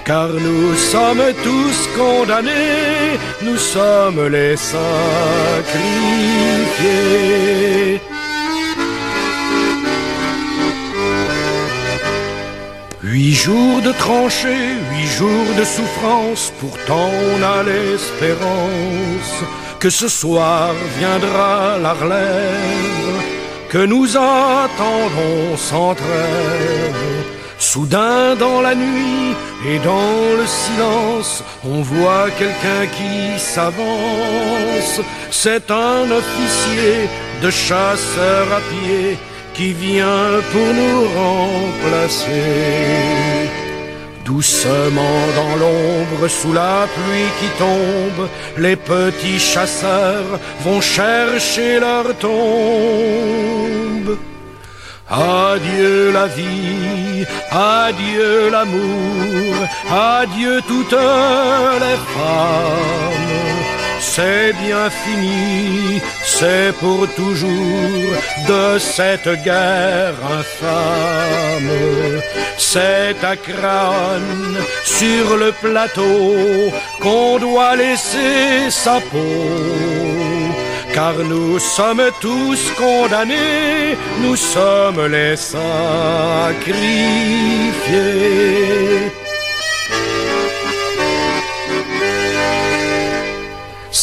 Car 0.06 0.28
nous 0.28 0.74
sommes 0.74 1.34
tous 1.44 1.78
condamnés, 1.98 3.18
nous 3.42 3.58
sommes 3.58 4.26
les 4.28 4.56
sacrifiés. 4.56 4.88
Huit 13.10 13.32
jours 13.32 13.80
de 13.80 13.92
tranchées, 13.92 14.74
huit 14.90 15.06
jours 15.06 15.54
de 15.56 15.64
souffrance, 15.64 16.52
pourtant 16.60 17.10
on 17.30 17.42
a 17.42 17.62
l'espérance 17.62 19.34
que 19.80 19.88
ce 19.88 20.08
soir 20.08 20.74
viendra 20.98 21.78
la 21.78 21.94
relève, 21.94 23.22
que 23.70 23.78
nous 23.78 24.08
attendons 24.14 25.56
sans 25.56 25.94
trêve. 25.94 27.24
Soudain 27.58 28.36
dans 28.36 28.60
la 28.60 28.74
nuit 28.74 29.34
et 29.66 29.78
dans 29.78 30.18
le 30.40 30.46
silence, 30.46 31.42
on 31.64 31.80
voit 31.80 32.28
quelqu'un 32.38 32.84
qui 32.96 33.40
s'avance. 33.40 35.00
C'est 35.30 35.70
un 35.70 36.02
officier 36.10 37.08
de 37.42 37.50
chasseur 37.50 38.52
à 38.52 38.60
pied 38.70 39.16
qui 39.58 39.72
vient 39.72 40.30
pour 40.52 40.68
nous 40.80 41.00
remplacer. 41.22 42.46
Doucement 44.24 45.20
dans 45.38 45.54
l'ombre, 45.62 46.28
sous 46.28 46.52
la 46.52 46.86
pluie 46.94 47.32
qui 47.40 47.48
tombe, 47.64 48.28
les 48.56 48.76
petits 48.76 49.40
chasseurs 49.40 50.32
vont 50.64 50.80
chercher 50.80 51.80
leur 51.80 52.06
tombe. 52.18 54.12
Adieu 55.10 56.12
la 56.12 56.26
vie, 56.28 57.26
adieu 57.50 58.50
l'amour, 58.50 59.54
adieu 59.90 60.60
toutes 60.68 61.00
les 61.84 61.98
femmes. 62.14 63.77
C'est 64.14 64.52
bien 64.66 64.88
fini, 64.90 66.00
c'est 66.24 66.72
pour 66.80 67.06
toujours 67.14 68.10
de 68.52 68.78
cette 68.78 69.30
guerre 69.44 70.18
infâme. 70.40 71.74
C'est 72.56 73.16
à 73.32 73.34
sur 74.84 75.36
le 75.36 75.50
plateau, 75.62 76.72
qu'on 77.02 77.38
doit 77.38 77.76
laisser 77.76 78.70
sa 78.70 78.98
peau 79.10 79.98
car 80.94 81.14
nous 81.32 81.58
sommes 81.58 82.10
tous 82.20 82.60
condamnés, 82.76 83.96
nous 84.22 84.36
sommes 84.36 85.06
les 85.06 85.36
sacrifiés. 85.36 85.58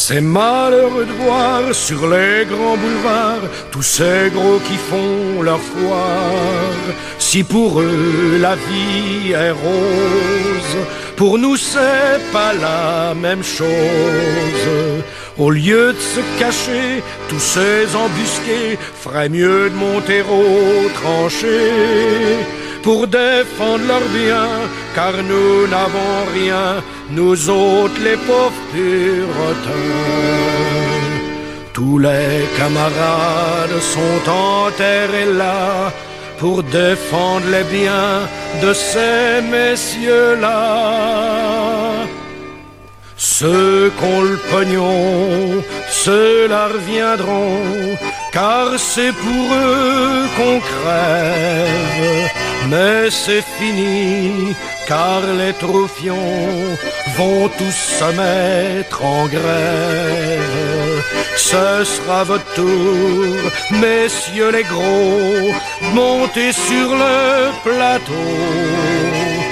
C'est 0.08 0.20
malheureux 0.20 1.04
de 1.04 1.24
voir 1.24 1.74
sur 1.74 2.08
les 2.08 2.44
grands 2.44 2.76
boulevards 2.76 3.48
tous 3.72 3.82
ces 3.82 4.30
gros 4.32 4.60
qui 4.60 4.76
font 4.76 5.42
leur 5.42 5.58
foire. 5.58 6.84
Si 7.18 7.42
pour 7.42 7.80
eux 7.80 8.38
la 8.40 8.54
vie 8.54 9.32
est 9.32 9.50
rose, 9.50 10.76
pour 11.16 11.38
nous 11.38 11.56
c'est 11.56 12.20
pas 12.32 12.52
la 12.54 13.14
même 13.14 13.42
chose. 13.42 14.68
Au 15.38 15.50
lieu 15.50 15.92
de 15.92 15.98
se 15.98 16.20
cacher, 16.38 17.02
tous 17.28 17.40
ces 17.40 17.96
embusqués 17.96 18.78
feraient 19.02 19.28
mieux 19.28 19.70
de 19.70 19.74
monter 19.74 20.22
au 20.22 20.88
tranché 21.00 21.58
pour 22.84 23.08
défendre 23.08 23.84
leurs 23.88 24.08
biens, 24.16 24.60
car 24.94 25.14
nous 25.30 25.66
n'avons 25.66 26.14
rien, 26.32 26.80
nous 27.10 27.50
autres 27.50 28.00
les 28.02 28.16
pauvres 28.16 28.52
puritains. 28.72 30.16
Tous 31.72 31.98
les 31.98 32.46
camarades 32.56 33.80
sont 33.94 34.30
enterrés 34.30 35.32
là 35.32 35.92
pour 36.38 36.62
défendre 36.62 37.46
les 37.50 37.64
biens 37.64 38.28
de 38.62 38.72
ces 38.72 39.42
messieurs-là. 39.42 40.56
Ceux 43.18 43.90
qu'on 43.98 44.20
le 44.22 44.36
pognon, 44.50 45.62
ceux-là 45.88 46.68
reviendront, 46.68 47.96
car 48.30 48.78
c'est 48.78 49.12
pour 49.12 49.54
eux 49.54 50.26
qu'on 50.36 50.60
crève. 50.60 52.30
Mais 52.68 53.10
c'est 53.10 53.44
fini, 53.58 54.54
car 54.86 55.22
les 55.38 55.54
trophions 55.54 56.76
vont 57.16 57.48
tous 57.56 57.78
se 57.98 58.04
mettre 58.12 59.02
en 59.02 59.26
grève. 59.26 61.02
Ce 61.36 61.84
sera 61.84 62.24
votre 62.24 62.52
tour, 62.54 63.36
messieurs 63.70 64.50
les 64.50 64.64
gros, 64.64 65.54
montez 65.94 66.52
sur 66.52 66.94
le 66.94 67.50
plateau. 67.64 69.45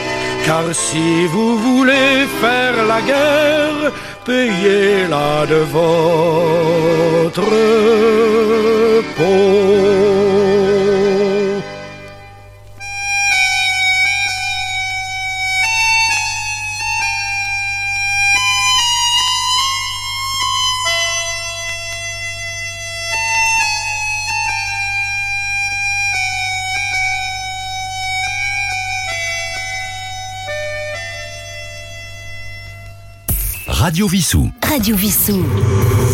Car 0.46 0.74
si 0.74 1.26
vous 1.26 1.56
voulez 1.58 2.26
faire 2.40 2.84
la 2.86 3.00
guerre, 3.00 3.92
payez-la 4.26 5.46
de 5.46 5.60
votre 5.76 7.50
peau. 9.16 10.04
Radio 33.94 34.08
Vissou. 34.08 34.50
Radio 34.60 34.96
Vissou. 34.96 35.44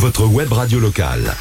Votre 0.00 0.26
web 0.26 0.52
radio 0.52 0.78
locale. 0.78 1.32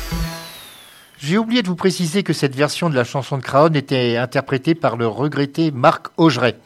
J'ai 1.18 1.38
oublié 1.38 1.62
de 1.64 1.68
vous 1.68 1.76
préciser 1.76 2.24
que 2.24 2.32
cette 2.32 2.56
version 2.56 2.90
de 2.90 2.96
la 2.96 3.04
chanson 3.04 3.38
de 3.38 3.42
Craon 3.42 3.74
était 3.74 4.16
interprétée 4.16 4.74
par 4.74 4.96
le 4.96 5.06
regretté 5.06 5.72
Marc 5.72 6.08
Augeret. 6.16 6.58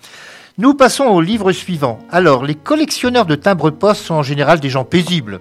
Nous 0.60 0.76
passons 0.76 1.06
au 1.06 1.22
livre 1.22 1.52
suivant. 1.54 1.98
Alors, 2.12 2.46
les 2.46 2.54
collectionneurs 2.54 3.26
de 3.26 3.34
timbres-poste 3.34 4.04
sont 4.04 4.14
en 4.14 4.22
général 4.22 4.60
des 4.60 4.70
gens 4.70 4.86
paisibles. 4.86 5.40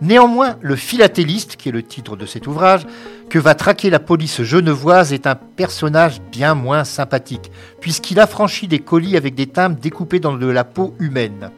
Néanmoins, 0.00 0.54
le 0.60 0.76
philatéliste, 0.76 1.56
qui 1.56 1.70
est 1.70 1.72
le 1.72 1.82
titre 1.82 2.14
de 2.14 2.26
cet 2.26 2.46
ouvrage, 2.46 2.86
que 3.28 3.40
va 3.40 3.56
traquer 3.56 3.90
la 3.90 3.98
police 3.98 4.44
genevoise, 4.44 5.12
est 5.12 5.26
un 5.26 5.34
personnage 5.34 6.20
bien 6.30 6.54
moins 6.54 6.84
sympathique, 6.84 7.50
puisqu'il 7.80 8.20
affranchit 8.20 8.68
des 8.68 8.78
colis 8.78 9.16
avec 9.16 9.34
des 9.34 9.48
timbres 9.48 9.80
découpés 9.80 10.20
dans 10.20 10.34
de 10.36 10.46
la 10.46 10.62
peau 10.62 10.94
humaine. 11.00 11.50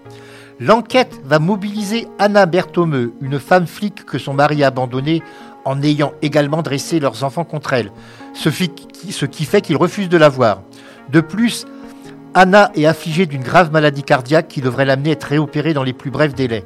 L'enquête 0.58 1.20
va 1.22 1.38
mobiliser 1.38 2.08
Anna 2.18 2.46
Berthomeux, 2.46 3.12
une 3.20 3.38
femme 3.38 3.66
flic 3.66 4.06
que 4.06 4.16
son 4.16 4.32
mari 4.32 4.64
a 4.64 4.68
abandonnée 4.68 5.22
en 5.66 5.82
ayant 5.82 6.14
également 6.22 6.62
dressé 6.62 6.98
leurs 6.98 7.24
enfants 7.24 7.44
contre 7.44 7.74
elle, 7.74 7.92
ce, 8.32 8.48
qui 8.48 9.44
fait 9.44 9.60
qu'ils 9.60 9.76
refusent 9.76 10.08
de 10.08 10.16
la 10.16 10.30
voir. 10.30 10.62
De 11.10 11.20
plus, 11.20 11.66
Anna 12.32 12.70
est 12.74 12.86
affligée 12.86 13.26
d'une 13.26 13.42
grave 13.42 13.70
maladie 13.70 14.02
cardiaque 14.02 14.48
qui 14.48 14.62
devrait 14.62 14.86
l'amener 14.86 15.10
à 15.10 15.12
être 15.12 15.24
réopérée 15.24 15.74
dans 15.74 15.82
les 15.82 15.92
plus 15.92 16.10
brefs 16.10 16.34
délais. 16.34 16.64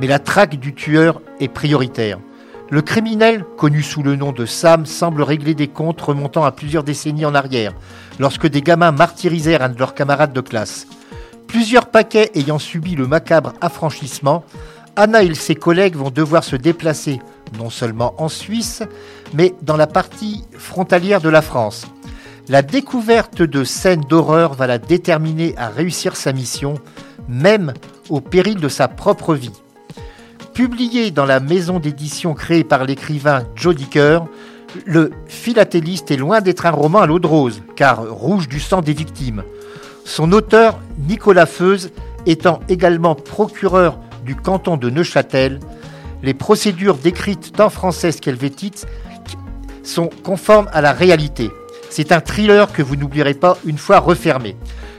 Mais 0.00 0.06
la 0.06 0.20
traque 0.20 0.56
du 0.56 0.72
tueur 0.72 1.20
est 1.40 1.48
prioritaire. 1.48 2.20
Le 2.70 2.82
criminel, 2.82 3.44
connu 3.56 3.82
sous 3.82 4.04
le 4.04 4.14
nom 4.14 4.30
de 4.30 4.46
Sam, 4.46 4.86
semble 4.86 5.22
régler 5.22 5.54
des 5.54 5.68
comptes 5.68 6.00
remontant 6.00 6.44
à 6.44 6.52
plusieurs 6.52 6.84
décennies 6.84 7.26
en 7.26 7.34
arrière, 7.34 7.72
lorsque 8.20 8.46
des 8.46 8.62
gamins 8.62 8.92
martyrisèrent 8.92 9.62
un 9.62 9.70
de 9.70 9.78
leurs 9.78 9.94
camarades 9.94 10.32
de 10.32 10.40
classe. 10.40 10.86
Plusieurs 11.54 11.86
paquets 11.86 12.32
ayant 12.34 12.58
subi 12.58 12.96
le 12.96 13.06
macabre 13.06 13.52
affranchissement, 13.60 14.42
Anna 14.96 15.22
et 15.22 15.32
ses 15.34 15.54
collègues 15.54 15.94
vont 15.94 16.10
devoir 16.10 16.42
se 16.42 16.56
déplacer 16.56 17.20
non 17.56 17.70
seulement 17.70 18.12
en 18.18 18.28
Suisse, 18.28 18.82
mais 19.34 19.54
dans 19.62 19.76
la 19.76 19.86
partie 19.86 20.42
frontalière 20.58 21.20
de 21.20 21.28
la 21.28 21.42
France. 21.42 21.86
La 22.48 22.62
découverte 22.62 23.40
de 23.40 23.62
scènes 23.62 24.00
d'horreur 24.00 24.54
va 24.54 24.66
la 24.66 24.78
déterminer 24.78 25.54
à 25.56 25.68
réussir 25.68 26.16
sa 26.16 26.32
mission, 26.32 26.74
même 27.28 27.72
au 28.08 28.20
péril 28.20 28.56
de 28.56 28.68
sa 28.68 28.88
propre 28.88 29.36
vie. 29.36 29.62
Publié 30.54 31.12
dans 31.12 31.24
la 31.24 31.38
maison 31.38 31.78
d'édition 31.78 32.34
créée 32.34 32.64
par 32.64 32.84
l'écrivain 32.84 33.44
Joe 33.54 33.76
Dicker, 33.76 34.18
le 34.86 35.12
philatéliste 35.28 36.10
est 36.10 36.16
loin 36.16 36.40
d'être 36.40 36.66
un 36.66 36.72
roman 36.72 37.02
à 37.02 37.06
l'eau 37.06 37.20
de 37.20 37.28
rose, 37.28 37.62
car 37.76 38.04
rouge 38.10 38.48
du 38.48 38.58
sang 38.58 38.80
des 38.80 38.92
victimes. 38.92 39.44
Son 40.04 40.32
auteur, 40.32 40.78
Nicolas 40.98 41.46
Feuze, 41.46 41.90
étant 42.26 42.60
également 42.68 43.14
procureur 43.14 43.98
du 44.24 44.36
canton 44.36 44.76
de 44.76 44.90
Neuchâtel, 44.90 45.60
les 46.22 46.34
procédures 46.34 46.96
décrites 46.96 47.52
tant 47.52 47.70
françaises 47.70 48.20
qu'helvétiques 48.20 48.84
sont 49.82 50.10
conformes 50.22 50.68
à 50.72 50.80
la 50.80 50.92
réalité. 50.92 51.50
C'est 51.90 52.12
un 52.12 52.20
thriller 52.20 52.72
que 52.72 52.82
vous 52.82 52.96
n'oublierez 52.96 53.34
pas 53.34 53.58
une 53.64 53.78
fois 53.78 53.98
refermé. 53.98 54.56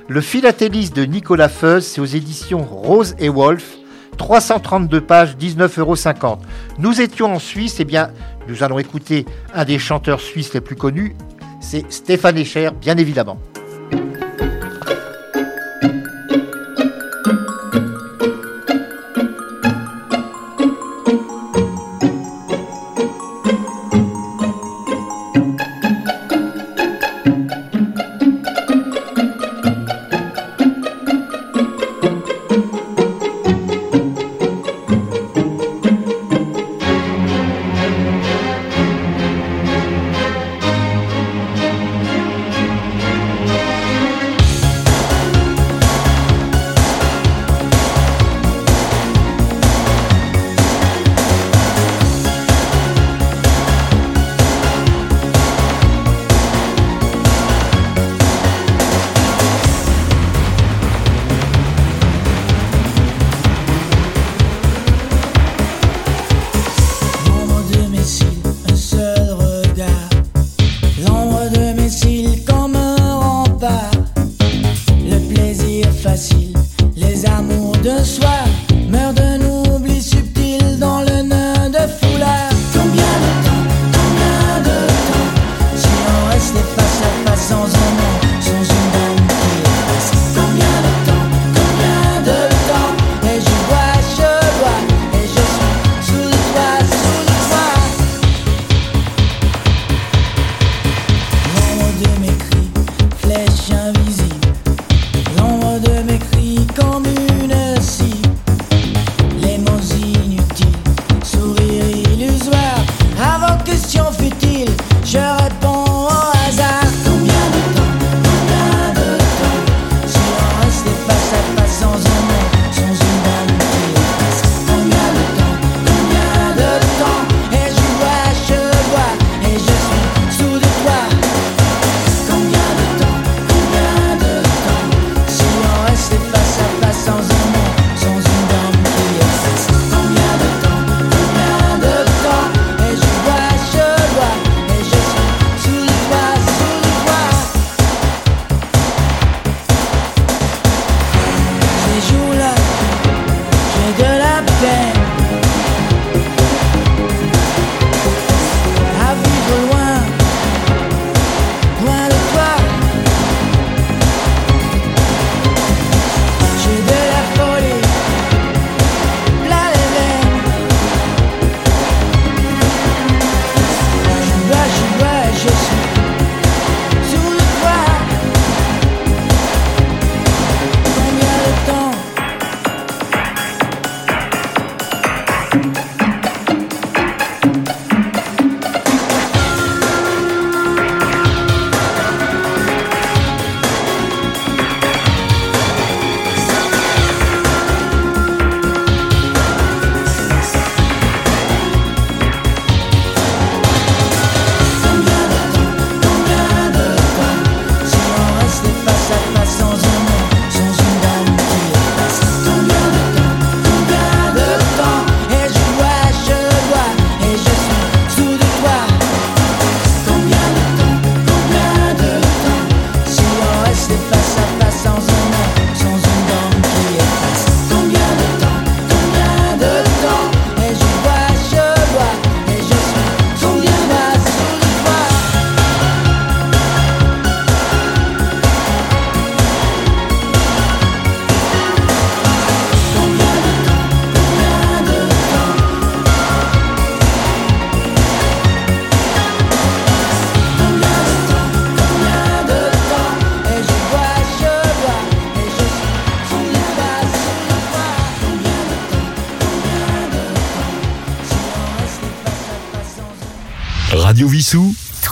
Le 0.08 0.22
philatéliste 0.22 0.96
de 0.96 1.04
Nicolas 1.04 1.50
Feuze, 1.50 1.86
c'est 1.86 2.02
aux 2.02 2.06
éditions 2.06 2.63
Rose 2.63 3.15
et 3.18 3.30
Wolf, 3.30 3.78
332 4.18 5.02
pages, 5.02 5.36
19,50 5.36 5.80
euros. 5.80 6.38
Nous 6.78 7.02
étions 7.02 7.34
en 7.34 7.39
Suisse, 7.39 7.80
et 7.80 7.82
eh 7.82 7.86
bien, 7.86 8.12
nous 8.48 8.63
allons 8.63 8.80
écouter 8.80 9.26
un 9.54 9.65
des 9.65 9.80
chanteurs 9.80 10.22
suisses 10.22 10.54
les 10.54 10.62
plus 10.62 10.76
connus, 10.76 11.15
c'est 11.60 11.91
Stéphane 11.91 12.38
Echer, 12.38 12.70
bien 12.80 12.98
évidemment. 12.98 13.39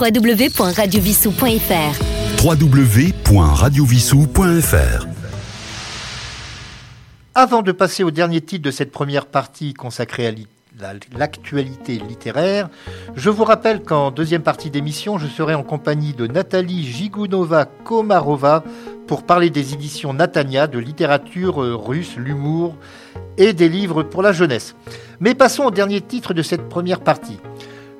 www.radiovissou.fr 0.00 2.44
www.radiovissou.fr 2.44 5.06
Avant 7.34 7.62
de 7.62 7.70
passer 7.70 8.02
au 8.02 8.10
dernier 8.10 8.40
titre 8.40 8.64
de 8.64 8.72
cette 8.72 8.90
première 8.90 9.26
partie 9.26 9.72
consacrée 9.72 10.26
à 10.26 10.32
l'actualité 11.16 12.02
littéraire, 12.08 12.70
je 13.14 13.30
vous 13.30 13.44
rappelle 13.44 13.84
qu'en 13.84 14.10
deuxième 14.10 14.42
partie 14.42 14.70
d'émission, 14.70 15.16
je 15.18 15.28
serai 15.28 15.54
en 15.54 15.62
compagnie 15.62 16.12
de 16.12 16.26
Nathalie 16.26 16.84
Jigounova-Komarova 16.84 18.64
pour 19.06 19.22
parler 19.22 19.50
des 19.50 19.74
éditions 19.74 20.12
Natania, 20.12 20.66
de 20.66 20.80
littérature 20.80 21.62
euh, 21.62 21.76
russe, 21.76 22.16
l'humour 22.16 22.74
et 23.36 23.52
des 23.52 23.68
livres 23.68 24.02
pour 24.02 24.22
la 24.22 24.32
jeunesse. 24.32 24.74
Mais 25.20 25.34
passons 25.34 25.64
au 25.64 25.70
dernier 25.70 26.00
titre 26.00 26.34
de 26.34 26.42
cette 26.42 26.68
première 26.68 27.00
partie. 27.00 27.38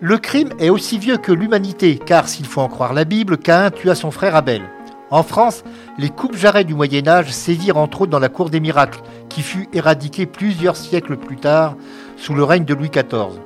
Le 0.00 0.18
crime 0.18 0.50
est 0.58 0.70
aussi 0.70 0.98
vieux 0.98 1.18
que 1.18 1.30
l'humanité, 1.30 1.98
car 2.04 2.28
s'il 2.28 2.46
faut 2.46 2.60
en 2.60 2.68
croire 2.68 2.94
la 2.94 3.04
Bible, 3.04 3.38
Caïn 3.38 3.70
tua 3.70 3.94
son 3.94 4.10
frère 4.10 4.34
Abel. 4.34 4.62
En 5.10 5.22
France, 5.22 5.62
les 5.98 6.08
coupes-jarrets 6.08 6.64
du 6.64 6.74
Moyen 6.74 7.06
Âge 7.06 7.30
sévirent 7.30 7.76
entre 7.76 8.02
autres 8.02 8.10
dans 8.10 8.18
la 8.18 8.28
cour 8.28 8.50
des 8.50 8.58
miracles, 8.58 9.00
qui 9.28 9.42
fut 9.42 9.68
éradiquée 9.72 10.26
plusieurs 10.26 10.76
siècles 10.76 11.16
plus 11.16 11.36
tard 11.36 11.76
sous 12.16 12.34
le 12.34 12.42
règne 12.42 12.64
de 12.64 12.74
Louis 12.74 12.90
XIV. 12.90 13.38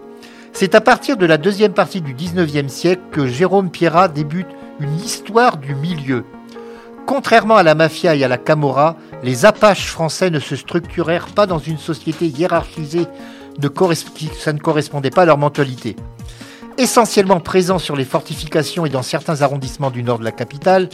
C'est 0.54 0.74
à 0.74 0.80
partir 0.80 1.18
de 1.18 1.26
la 1.26 1.36
deuxième 1.36 1.74
partie 1.74 2.00
du 2.00 2.14
XIXe 2.14 2.72
siècle 2.72 3.02
que 3.12 3.26
Jérôme 3.26 3.70
Pierrat 3.70 4.08
débute 4.08 4.48
une 4.80 4.96
histoire 4.96 5.58
du 5.58 5.74
milieu. 5.74 6.24
Contrairement 7.06 7.56
à 7.56 7.62
la 7.62 7.74
mafia 7.74 8.14
et 8.14 8.24
à 8.24 8.28
la 8.28 8.38
camorra, 8.38 8.96
les 9.22 9.44
Apaches 9.44 9.88
français 9.88 10.30
ne 10.30 10.40
se 10.40 10.56
structurèrent 10.56 11.28
pas 11.28 11.46
dans 11.46 11.58
une 11.58 11.78
société 11.78 12.26
hiérarchisée, 12.26 13.06
ça 14.38 14.52
ne 14.52 14.58
correspondait 14.58 15.10
pas 15.10 15.22
à 15.22 15.26
leur 15.26 15.38
mentalité. 15.38 15.96
Essentiellement 16.80 17.40
présents 17.40 17.80
sur 17.80 17.96
les 17.96 18.04
fortifications 18.04 18.86
et 18.86 18.88
dans 18.88 19.02
certains 19.02 19.42
arrondissements 19.42 19.90
du 19.90 20.04
nord 20.04 20.20
de 20.20 20.24
la 20.24 20.30
capitale, 20.30 20.88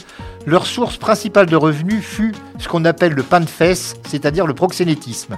leur 0.47 0.65
source 0.65 0.97
principale 0.97 1.45
de 1.45 1.55
revenus 1.55 2.03
fut 2.03 2.33
ce 2.57 2.67
qu'on 2.67 2.85
appelle 2.85 3.13
le 3.13 3.21
pain 3.21 3.45
c'est-à-dire 3.45 4.47
le 4.47 4.55
proxénétisme. 4.55 5.37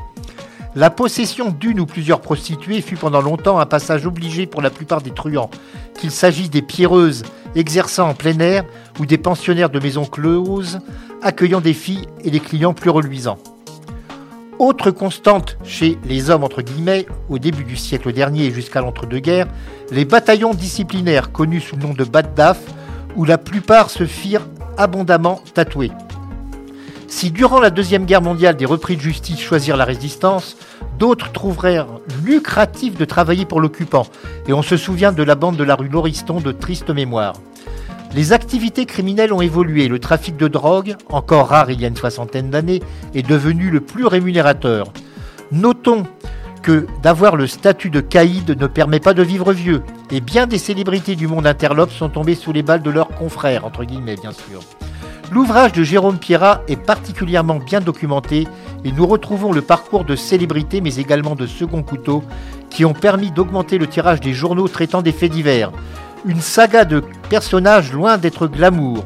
La 0.73 0.89
possession 0.89 1.49
d'une 1.49 1.81
ou 1.81 1.85
plusieurs 1.85 2.21
prostituées 2.21 2.79
fut 2.79 2.95
pendant 2.95 3.19
longtemps 3.19 3.59
un 3.59 3.65
passage 3.65 4.05
obligé 4.05 4.45
pour 4.45 4.61
la 4.61 4.69
plupart 4.69 5.01
des 5.01 5.11
truands, 5.11 5.51
qu'il 5.99 6.11
s'agisse 6.11 6.49
des 6.49 6.61
pierreuses 6.61 7.23
exerçant 7.55 8.07
en 8.07 8.13
plein 8.13 8.39
air 8.39 8.63
ou 9.01 9.05
des 9.05 9.17
pensionnaires 9.17 9.69
de 9.69 9.81
maisons 9.81 10.05
closes 10.05 10.79
accueillant 11.21 11.59
des 11.59 11.73
filles 11.73 12.07
et 12.23 12.31
des 12.31 12.39
clients 12.39 12.73
plus 12.73 12.89
reluisants. 12.89 13.39
Autre 14.59 14.89
constante 14.89 15.55
chez 15.63 15.99
les 16.03 16.31
hommes, 16.31 16.43
entre 16.43 16.63
guillemets, 16.63 17.05
au 17.29 17.37
début 17.37 17.63
du 17.63 17.75
siècle 17.75 18.11
dernier 18.11 18.45
et 18.45 18.51
jusqu'à 18.51 18.81
l'entre-deux-guerres, 18.81 19.47
les 19.91 20.03
bataillons 20.03 20.55
disciplinaires 20.55 21.31
connus 21.31 21.61
sous 21.61 21.75
le 21.75 21.83
nom 21.83 21.93
de 21.93 22.03
Baddaf, 22.03 22.59
où 23.15 23.23
la 23.23 23.37
plupart 23.37 23.91
se 23.91 24.07
firent 24.07 24.47
abondamment 24.75 25.41
tatouer. 25.53 25.91
Si 27.07 27.29
durant 27.29 27.59
la 27.59 27.69
Deuxième 27.69 28.05
Guerre 28.05 28.23
mondiale 28.23 28.57
des 28.57 28.65
repris 28.65 28.97
de 28.97 29.01
justice 29.01 29.39
choisirent 29.39 29.77
la 29.77 29.85
résistance, 29.85 30.57
d'autres 30.97 31.31
trouvèrent 31.31 31.87
lucratif 32.23 32.97
de 32.97 33.05
travailler 33.05 33.45
pour 33.45 33.61
l'occupant, 33.61 34.07
et 34.47 34.53
on 34.53 34.63
se 34.63 34.75
souvient 34.75 35.11
de 35.11 35.23
la 35.23 35.35
bande 35.35 35.55
de 35.55 35.63
la 35.63 35.75
rue 35.75 35.87
Lauriston 35.87 36.39
de 36.41 36.51
triste 36.51 36.89
mémoire. 36.89 37.33
Les 38.13 38.33
activités 38.33 38.85
criminelles 38.85 39.33
ont 39.33 39.41
évolué. 39.41 39.87
Le 39.87 39.99
trafic 39.99 40.37
de 40.37 40.47
drogue, 40.47 40.95
encore 41.09 41.49
rare 41.49 41.69
il 41.69 41.81
y 41.81 41.85
a 41.85 41.87
une 41.87 41.95
soixantaine 41.95 42.49
d'années, 42.49 42.81
est 43.13 43.27
devenu 43.27 43.69
le 43.69 43.81
plus 43.81 44.05
rémunérateur. 44.05 44.91
Notons 45.51 46.03
que 46.61 46.87
d'avoir 47.01 47.35
le 47.35 47.47
statut 47.47 47.89
de 47.89 48.01
caïd 48.01 48.59
ne 48.59 48.67
permet 48.67 48.99
pas 48.99 49.13
de 49.13 49.23
vivre 49.23 49.53
vieux, 49.53 49.83
et 50.11 50.19
bien 50.19 50.47
des 50.47 50.57
célébrités 50.57 51.15
du 51.15 51.27
monde 51.27 51.47
interlope 51.47 51.91
sont 51.91 52.09
tombées 52.09 52.35
sous 52.35 52.51
les 52.51 52.63
balles 52.63 52.81
de 52.81 52.89
leurs 52.89 53.09
confrères, 53.09 53.65
entre 53.65 53.83
guillemets 53.83 54.15
bien 54.15 54.31
sûr. 54.31 54.61
L'ouvrage 55.31 55.73
de 55.73 55.83
Jérôme 55.83 56.17
Pierrat 56.17 56.61
est 56.67 56.81
particulièrement 56.81 57.59
bien 57.59 57.81
documenté 57.81 58.47
et 58.85 58.91
nous 58.93 59.05
retrouvons 59.05 59.51
le 59.51 59.61
parcours 59.61 60.05
de 60.05 60.15
célébrités 60.15 60.79
mais 60.79 60.95
également 60.95 61.35
de 61.35 61.45
second 61.45 61.83
couteau 61.83 62.23
qui 62.69 62.85
ont 62.85 62.93
permis 62.93 63.31
d'augmenter 63.31 63.77
le 63.77 63.87
tirage 63.87 64.21
des 64.21 64.33
journaux 64.33 64.69
traitant 64.69 65.01
des 65.01 65.11
faits 65.11 65.31
divers 65.31 65.71
une 66.27 66.41
saga 66.41 66.85
de 66.85 67.03
personnages 67.29 67.93
loin 67.93 68.17
d'être 68.17 68.47
glamour, 68.47 69.05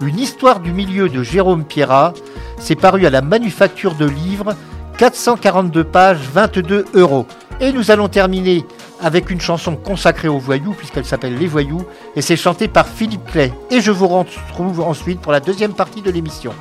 une 0.00 0.18
histoire 0.18 0.60
du 0.60 0.72
milieu 0.72 1.08
de 1.08 1.22
Jérôme 1.22 1.64
Pierrat, 1.64 2.12
c'est 2.58 2.76
paru 2.76 3.06
à 3.06 3.10
la 3.10 3.22
Manufacture 3.22 3.94
de 3.94 4.04
Livres, 4.04 4.54
442 4.98 5.84
pages, 5.84 6.20
22 6.32 6.84
euros. 6.94 7.26
Et 7.60 7.72
nous 7.72 7.90
allons 7.90 8.08
terminer 8.08 8.64
avec 9.00 9.30
une 9.30 9.40
chanson 9.40 9.76
consacrée 9.76 10.28
aux 10.28 10.38
voyous, 10.38 10.74
puisqu'elle 10.74 11.04
s'appelle 11.04 11.36
Les 11.36 11.46
Voyous, 11.46 11.84
et 12.14 12.22
c'est 12.22 12.36
chanté 12.36 12.68
par 12.68 12.86
Philippe 12.86 13.30
Clay. 13.30 13.52
Et 13.70 13.80
je 13.80 13.90
vous 13.90 14.08
retrouve 14.08 14.80
ensuite 14.80 15.20
pour 15.20 15.32
la 15.32 15.40
deuxième 15.40 15.72
partie 15.72 16.02
de 16.02 16.10
l'émission. 16.10 16.52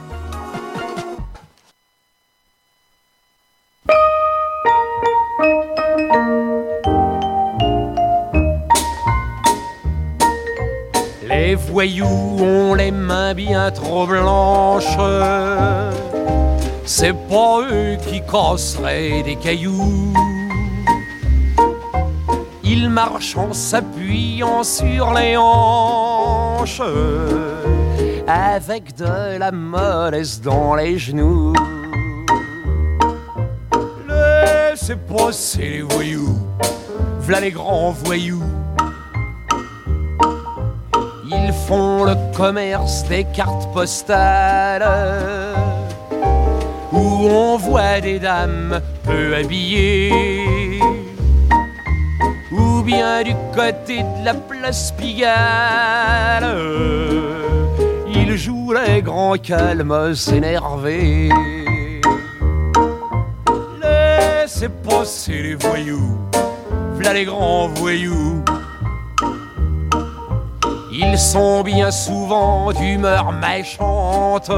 Voyous 11.56 12.38
ont 12.40 12.74
les 12.74 12.92
mains 12.92 13.34
bien 13.34 13.72
trop 13.72 14.06
blanches. 14.06 14.98
C'est 16.86 17.16
pas 17.28 17.62
eux 17.72 17.98
qui 18.08 18.22
casseraient 18.22 19.24
des 19.24 19.36
cailloux. 19.36 20.14
Ils 22.64 22.90
marchent 22.90 23.38
en 23.38 23.54
s'appuyant 23.54 24.64
sur 24.64 25.14
les 25.14 25.38
hanches, 25.38 26.82
avec 28.28 28.96
de 28.98 29.38
la 29.38 29.52
mollesse 29.52 30.42
dans 30.42 30.76
les 30.76 30.98
genoux. 30.98 31.54
Laissez 34.08 34.96
passer 34.96 35.70
les 35.70 35.82
voyous, 35.82 36.38
v'là 37.22 37.40
les 37.40 37.52
grands 37.52 37.92
voyous 37.92 38.44
font 41.68 42.06
le 42.06 42.16
commerce 42.34 43.04
des 43.10 43.26
cartes 43.26 43.68
postales 43.74 44.88
où 46.94 47.28
on 47.30 47.58
voit 47.58 48.00
des 48.00 48.20
dames 48.20 48.80
peu 49.04 49.36
habillées. 49.36 50.80
Ou 52.54 52.82
bien 52.84 53.22
du 53.24 53.36
côté 53.54 53.98
de 54.02 54.24
la 54.24 54.34
place 54.34 54.94
Pigalle, 54.98 56.56
ils 58.16 58.38
jouent 58.38 58.74
les 58.74 59.02
grands 59.02 59.38
calmes 59.38 60.14
énervés. 60.32 61.30
Laissez 63.82 64.70
passer 64.70 65.42
les 65.44 65.56
voyous, 65.56 66.18
v'là 66.94 67.12
les 67.14 67.26
grands 67.26 67.68
voyous 67.68 68.42
ils 71.00 71.18
sont 71.18 71.62
bien 71.62 71.92
souvent 71.92 72.74
d'humeur 72.74 73.32
méchante. 73.32 74.52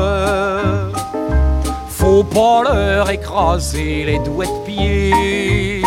Faut 1.89 2.23
pas 2.23 2.63
leur 2.63 3.09
écraser 3.09 4.05
les 4.05 4.19
doigts 4.19 4.45
de 4.45 4.65
pied. 4.65 5.83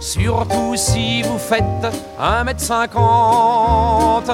Surtout 0.00 0.74
si 0.74 1.22
vous 1.22 1.38
faites 1.38 1.86
un 2.18 2.42
mètre 2.42 2.60
cinquante 2.60 4.30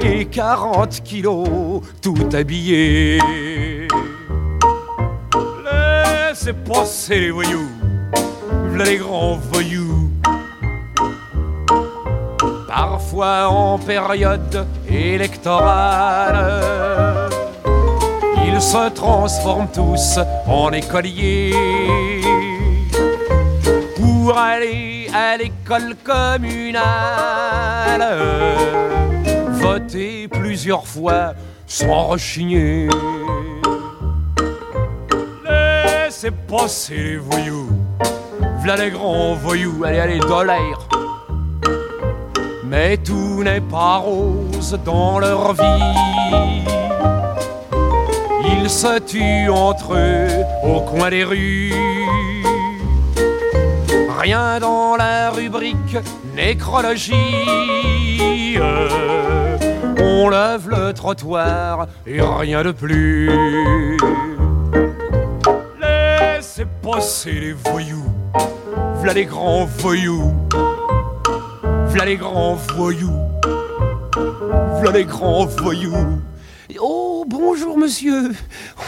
et 0.00 0.24
40 0.24 1.02
kilos 1.02 1.82
tout 2.00 2.28
habillé. 2.32 3.18
Laissez 5.64 6.54
passer 6.54 7.20
les 7.20 7.30
voyous, 7.30 7.68
les 8.74 8.96
grands 8.96 9.36
voyous 9.36 9.87
parfois 12.68 13.48
en 13.48 13.78
période 13.78 14.66
électorale. 14.88 16.36
Ils 18.46 18.60
se 18.60 18.90
transforment 18.90 19.68
tous 19.72 20.18
en 20.46 20.70
écoliers 20.72 21.54
pour 23.96 24.36
aller 24.36 25.08
à 25.14 25.36
l'école 25.38 25.96
communale. 26.04 26.86
Voter 29.52 30.28
plusieurs 30.28 30.86
fois 30.86 31.32
sans 31.66 32.08
rechigner. 32.08 32.88
Laissez 35.44 36.30
passer 36.30 36.94
les 36.94 37.16
voyous, 37.16 37.70
v'là 38.62 38.76
les 38.76 38.90
grands 38.90 39.34
voyous, 39.34 39.84
allez, 39.84 40.00
allez, 40.00 40.20
l'air 40.20 40.97
mais 42.68 42.96
tout 42.98 43.42
n'est 43.42 43.60
pas 43.60 43.96
rose 43.96 44.78
dans 44.84 45.18
leur 45.18 45.54
vie. 45.54 46.64
Ils 48.44 48.68
se 48.70 48.98
tuent 48.98 49.50
entre 49.50 49.94
eux 49.94 50.28
au 50.64 50.80
coin 50.80 51.10
des 51.10 51.24
rues. 51.24 51.72
Rien 54.18 54.58
dans 54.60 54.96
la 54.96 55.30
rubrique 55.30 55.96
nécrologie. 56.36 57.14
On 60.00 60.28
lève 60.28 60.68
le 60.68 60.92
trottoir 60.92 61.86
et 62.06 62.20
rien 62.20 62.62
de 62.62 62.72
plus. 62.72 63.30
Laissez 65.80 66.66
passer 66.82 67.32
les 67.32 67.52
voyous, 67.52 68.10
v'là 69.00 69.12
les 69.12 69.24
grands 69.24 69.64
voyous, 69.64 70.34
v'là 71.88 72.04
les 72.04 72.16
grands 72.16 72.54
voyous, 72.74 73.14
v'là 74.80 74.92
les 74.92 75.04
grands 75.04 75.46
voyous. 75.46 76.20
Oh, 76.80 77.24
bonjour 77.26 77.76
monsieur. 77.78 78.30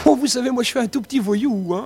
Oh, 0.05 0.15
vous 0.15 0.27
savez, 0.27 0.51
moi 0.51 0.63
je 0.63 0.69
suis 0.69 0.79
un 0.79 0.87
tout 0.87 1.01
petit 1.01 1.19
voyou, 1.19 1.73
hein. 1.73 1.85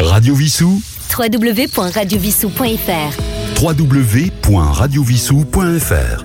Radio 0.00 0.34
Vissou, 0.34 0.82
www.radiovissou.fr 1.16 3.60
www.radiovissou.fr 3.60 6.24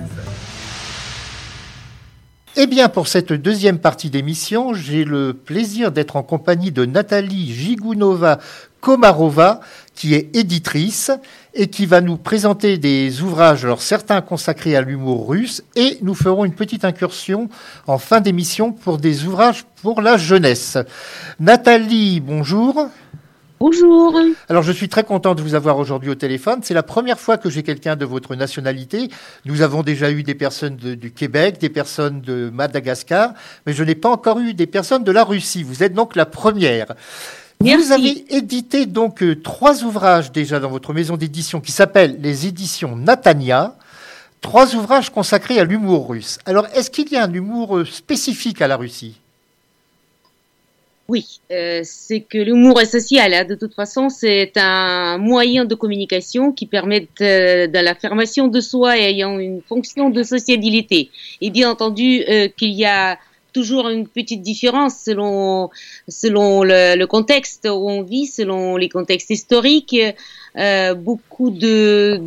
Eh 2.56 2.68
bien, 2.68 2.88
pour 2.88 3.08
cette 3.08 3.32
deuxième 3.32 3.80
partie 3.80 4.10
d'émission, 4.10 4.74
j'ai 4.74 5.04
le 5.04 5.34
plaisir 5.34 5.90
d'être 5.90 6.14
en 6.14 6.22
compagnie 6.22 6.70
de 6.70 6.84
Nathalie 6.84 7.52
Gigounova-Komarova, 7.52 9.58
qui 9.94 10.14
est 10.14 10.34
éditrice 10.34 11.10
et 11.54 11.68
qui 11.68 11.86
va 11.86 12.00
nous 12.00 12.16
présenter 12.16 12.78
des 12.78 13.22
ouvrages, 13.22 13.64
alors 13.64 13.80
certains 13.82 14.20
consacrés 14.20 14.74
à 14.76 14.80
l'humour 14.80 15.28
russe, 15.28 15.62
et 15.76 15.98
nous 16.02 16.14
ferons 16.14 16.44
une 16.44 16.54
petite 16.54 16.84
incursion 16.84 17.48
en 17.86 17.98
fin 17.98 18.20
d'émission 18.20 18.72
pour 18.72 18.98
des 18.98 19.24
ouvrages 19.24 19.64
pour 19.82 20.02
la 20.02 20.16
jeunesse. 20.16 20.78
Nathalie, 21.38 22.20
bonjour. 22.20 22.88
Bonjour. 23.60 24.18
Alors, 24.48 24.62
je 24.62 24.72
suis 24.72 24.88
très 24.88 25.04
content 25.04 25.34
de 25.34 25.40
vous 25.40 25.54
avoir 25.54 25.78
aujourd'hui 25.78 26.10
au 26.10 26.14
téléphone. 26.16 26.58
C'est 26.62 26.74
la 26.74 26.82
première 26.82 27.18
fois 27.20 27.38
que 27.38 27.48
j'ai 27.48 27.62
quelqu'un 27.62 27.96
de 27.96 28.04
votre 28.04 28.34
nationalité. 28.34 29.08
Nous 29.46 29.62
avons 29.62 29.82
déjà 29.82 30.10
eu 30.10 30.22
des 30.22 30.34
personnes 30.34 30.76
de- 30.76 30.94
du 30.94 31.12
Québec, 31.12 31.58
des 31.60 31.70
personnes 31.70 32.20
de 32.20 32.50
Madagascar, 32.52 33.32
mais 33.64 33.72
je 33.72 33.82
n'ai 33.84 33.94
pas 33.94 34.10
encore 34.10 34.40
eu 34.40 34.52
des 34.54 34.66
personnes 34.66 35.04
de 35.04 35.12
la 35.12 35.24
Russie. 35.24 35.62
Vous 35.62 35.82
êtes 35.82 35.94
donc 35.94 36.14
la 36.16 36.26
première. 36.26 36.94
Merci. 37.64 37.86
Vous 37.86 37.92
avez 37.92 38.24
édité 38.36 38.86
donc 38.86 39.22
euh, 39.22 39.40
trois 39.40 39.82
ouvrages 39.82 40.30
déjà 40.30 40.60
dans 40.60 40.70
votre 40.70 40.92
maison 40.92 41.16
d'édition 41.16 41.60
qui 41.60 41.72
s'appellent 41.72 42.18
les 42.20 42.46
éditions 42.46 42.94
Natania. 42.96 43.74
Trois 44.40 44.74
ouvrages 44.74 45.08
consacrés 45.08 45.58
à 45.58 45.64
l'humour 45.64 46.08
russe. 46.08 46.38
Alors, 46.44 46.66
est-ce 46.74 46.90
qu'il 46.90 47.10
y 47.10 47.16
a 47.16 47.24
un 47.24 47.32
humour 47.32 47.78
euh, 47.78 47.84
spécifique 47.86 48.60
à 48.60 48.68
la 48.68 48.76
Russie? 48.76 49.16
Oui, 51.08 51.40
euh, 51.50 51.80
c'est 51.84 52.20
que 52.20 52.38
l'humour 52.38 52.80
est 52.80 52.86
social. 52.86 53.32
hein. 53.32 53.44
De 53.44 53.54
toute 53.54 53.74
façon, 53.74 54.08
c'est 54.08 54.52
un 54.56 55.18
moyen 55.18 55.64
de 55.64 55.74
communication 55.74 56.52
qui 56.52 56.66
permet 56.66 57.08
de, 57.20 57.66
de 57.66 57.78
l'affirmation 57.78 58.48
de 58.48 58.60
soi 58.60 58.98
et 58.98 59.02
ayant 59.02 59.38
une 59.38 59.60
fonction 59.62 60.10
de 60.10 60.22
sociabilité. 60.22 61.10
Et 61.40 61.50
bien 61.50 61.70
entendu, 61.70 62.24
euh, 62.28 62.48
qu'il 62.48 62.72
y 62.72 62.84
a 62.86 63.18
toujours 63.54 63.88
une 63.88 64.06
petite 64.06 64.42
différence 64.42 64.96
selon 65.06 65.70
selon 66.08 66.62
le, 66.62 67.04
contexte 67.06 67.66
où 67.66 67.88
on 67.88 68.02
vit, 68.02 68.26
selon 68.26 68.76
les 68.76 68.90
contextes 68.90 69.30
historiques. 69.30 69.96
Euh, 70.56 70.94
beaucoup 70.94 71.50
de, 71.50 72.20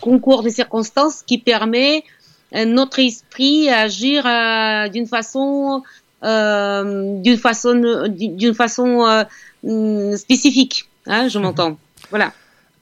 concours 0.00 0.42
de 0.42 0.50
circonstances 0.50 1.22
qui 1.22 1.38
permet 1.38 2.02
à 2.52 2.64
notre 2.64 2.98
esprit 2.98 3.68
à 3.68 3.80
agir 3.80 4.26
euh, 4.26 4.88
d'une 4.88 5.06
façon 5.06 5.82
euh, 6.22 7.18
d'une 7.20 7.38
façon 7.38 8.08
d'une 8.08 8.54
façon 8.54 9.06
euh, 9.06 9.24
hum, 9.64 10.16
spécifique. 10.16 10.88
Hein, 11.06 11.28
je 11.28 11.38
m'entends. 11.38 11.78
Voilà. 12.10 12.32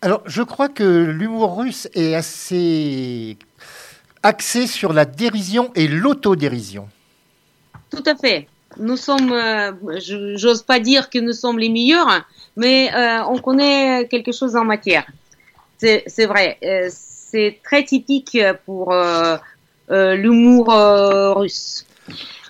Alors, 0.00 0.22
je 0.26 0.42
crois 0.42 0.68
que 0.68 1.04
l'humour 1.04 1.58
russe 1.58 1.88
est 1.94 2.14
assez 2.14 3.36
axé 4.22 4.66
sur 4.66 4.92
la 4.92 5.04
dérision 5.04 5.70
et 5.74 5.88
l'autodérision. 5.88 6.88
Tout 7.90 8.02
à 8.06 8.14
fait. 8.14 8.48
Nous 8.76 8.96
sommes, 8.96 9.32
euh, 9.32 9.72
j'ose 10.36 10.62
pas 10.62 10.78
dire 10.78 11.10
que 11.10 11.18
nous 11.18 11.32
sommes 11.32 11.58
les 11.58 11.68
meilleurs, 11.68 12.24
mais 12.56 12.94
euh, 12.94 13.24
on 13.24 13.38
connaît 13.38 14.06
quelque 14.08 14.32
chose 14.32 14.56
en 14.56 14.64
matière. 14.64 15.06
C'est 15.78 16.26
vrai. 16.26 16.58
Euh, 16.62 16.88
c'est 16.90 17.58
très 17.62 17.84
typique 17.84 18.38
pour 18.66 18.94
l'humour 19.88 20.68
russe. 21.36 21.86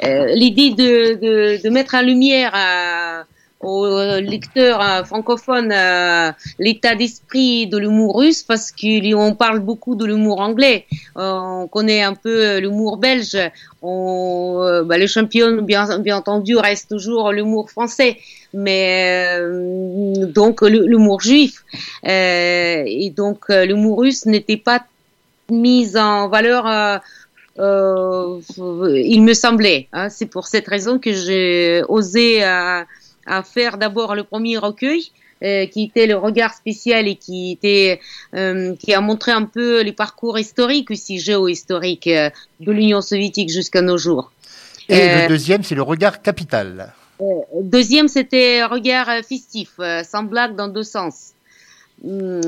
L'idée 0.03 0.70
de, 0.70 1.61
de, 1.62 1.68
mettre 1.68 1.95
en 1.95 2.03
lumière 2.03 2.55
aux 3.61 4.21
lecteurs 4.21 4.81
euh, 4.81 5.03
francophones 5.05 5.73
euh, 5.73 6.31
l'état 6.59 6.95
d'esprit 6.95 7.67
de 7.67 7.77
l'humour 7.77 8.19
russe, 8.21 8.43
parce 8.43 8.71
qu'on 8.73 9.35
parle 9.35 9.59
beaucoup 9.59 9.97
de 9.97 10.05
l'humour 10.05 10.41
anglais. 10.41 10.87
Euh, 11.17 11.33
on 11.63 11.67
connaît 11.67 12.03
un 12.03 12.15
peu 12.15 12.59
l'humour 12.59 12.99
belge. 12.99 13.37
On, 13.83 14.61
euh, 14.63 14.85
bah, 14.85 14.97
le 14.97 15.07
champion, 15.07 15.63
bien, 15.63 15.99
bien 15.99 16.17
entendu, 16.19 16.57
reste 16.57 16.89
toujours 16.89 17.33
l'humour 17.33 17.71
français, 17.71 18.19
mais 18.55 19.39
euh, 19.41 20.27
donc 20.27 20.63
l'humour 20.63 21.21
juif. 21.21 21.65
Euh, 22.07 22.83
et 22.87 23.11
donc 23.11 23.47
euh, 23.51 23.65
l'humour 23.65 24.01
russe 24.01 24.25
n'était 24.27 24.57
pas 24.57 24.85
mis 25.51 25.97
en 25.97 26.29
valeur. 26.29 26.67
euh, 26.67 26.99
euh, 27.59 28.39
il 28.95 29.23
me 29.23 29.35
semblait. 29.35 29.89
Hein, 29.93 30.11
C'est 30.11 30.27
pour 30.27 30.47
cette 30.47 30.69
raison 30.69 31.01
que 31.01 31.13
j'ai 31.13 31.83
osé 31.89 32.45
à, 33.29 33.43
faire 33.43 33.79
d'abord 33.79 34.14
le 34.14 34.24
premier 34.24 34.57
recueil, 34.59 35.11
euh, 35.45 35.66
qui 35.66 35.85
était 35.85 36.07
le 36.07 36.16
regard 36.16 36.53
spécial 36.55 37.07
et 37.07 37.14
qui 37.14 37.53
était 37.53 38.01
euh, 38.35 38.74
qui 38.76 38.93
a 38.93 39.01
montré 39.01 39.31
un 39.33 39.45
peu 39.45 39.83
les 39.83 39.93
parcours 39.93 40.37
historiques 40.39 40.91
aussi 40.91 41.20
géohistoriques 41.20 42.09
euh, 42.09 42.31
de 42.61 42.72
l'Union 42.72 43.01
soviétique 43.01 43.51
jusqu'à 43.51 43.83
nos 43.83 43.99
jours. 43.99 44.33
Et 44.89 44.95
Euh, 45.01 45.22
le 45.22 45.29
deuxième, 45.29 45.62
c'est 45.62 45.74
le 45.76 45.83
regard 45.83 46.22
capital. 46.22 46.93
Deuxième, 47.62 48.09
c'était 48.09 48.64
regard 48.64 49.09
euh, 49.09 49.22
festif, 49.22 49.70
euh, 49.81 50.03
sans 50.05 50.22
blague 50.22 50.55
dans 50.57 50.68
deux 50.68 50.85
sens. 50.85 51.33
Hum, 52.05 52.41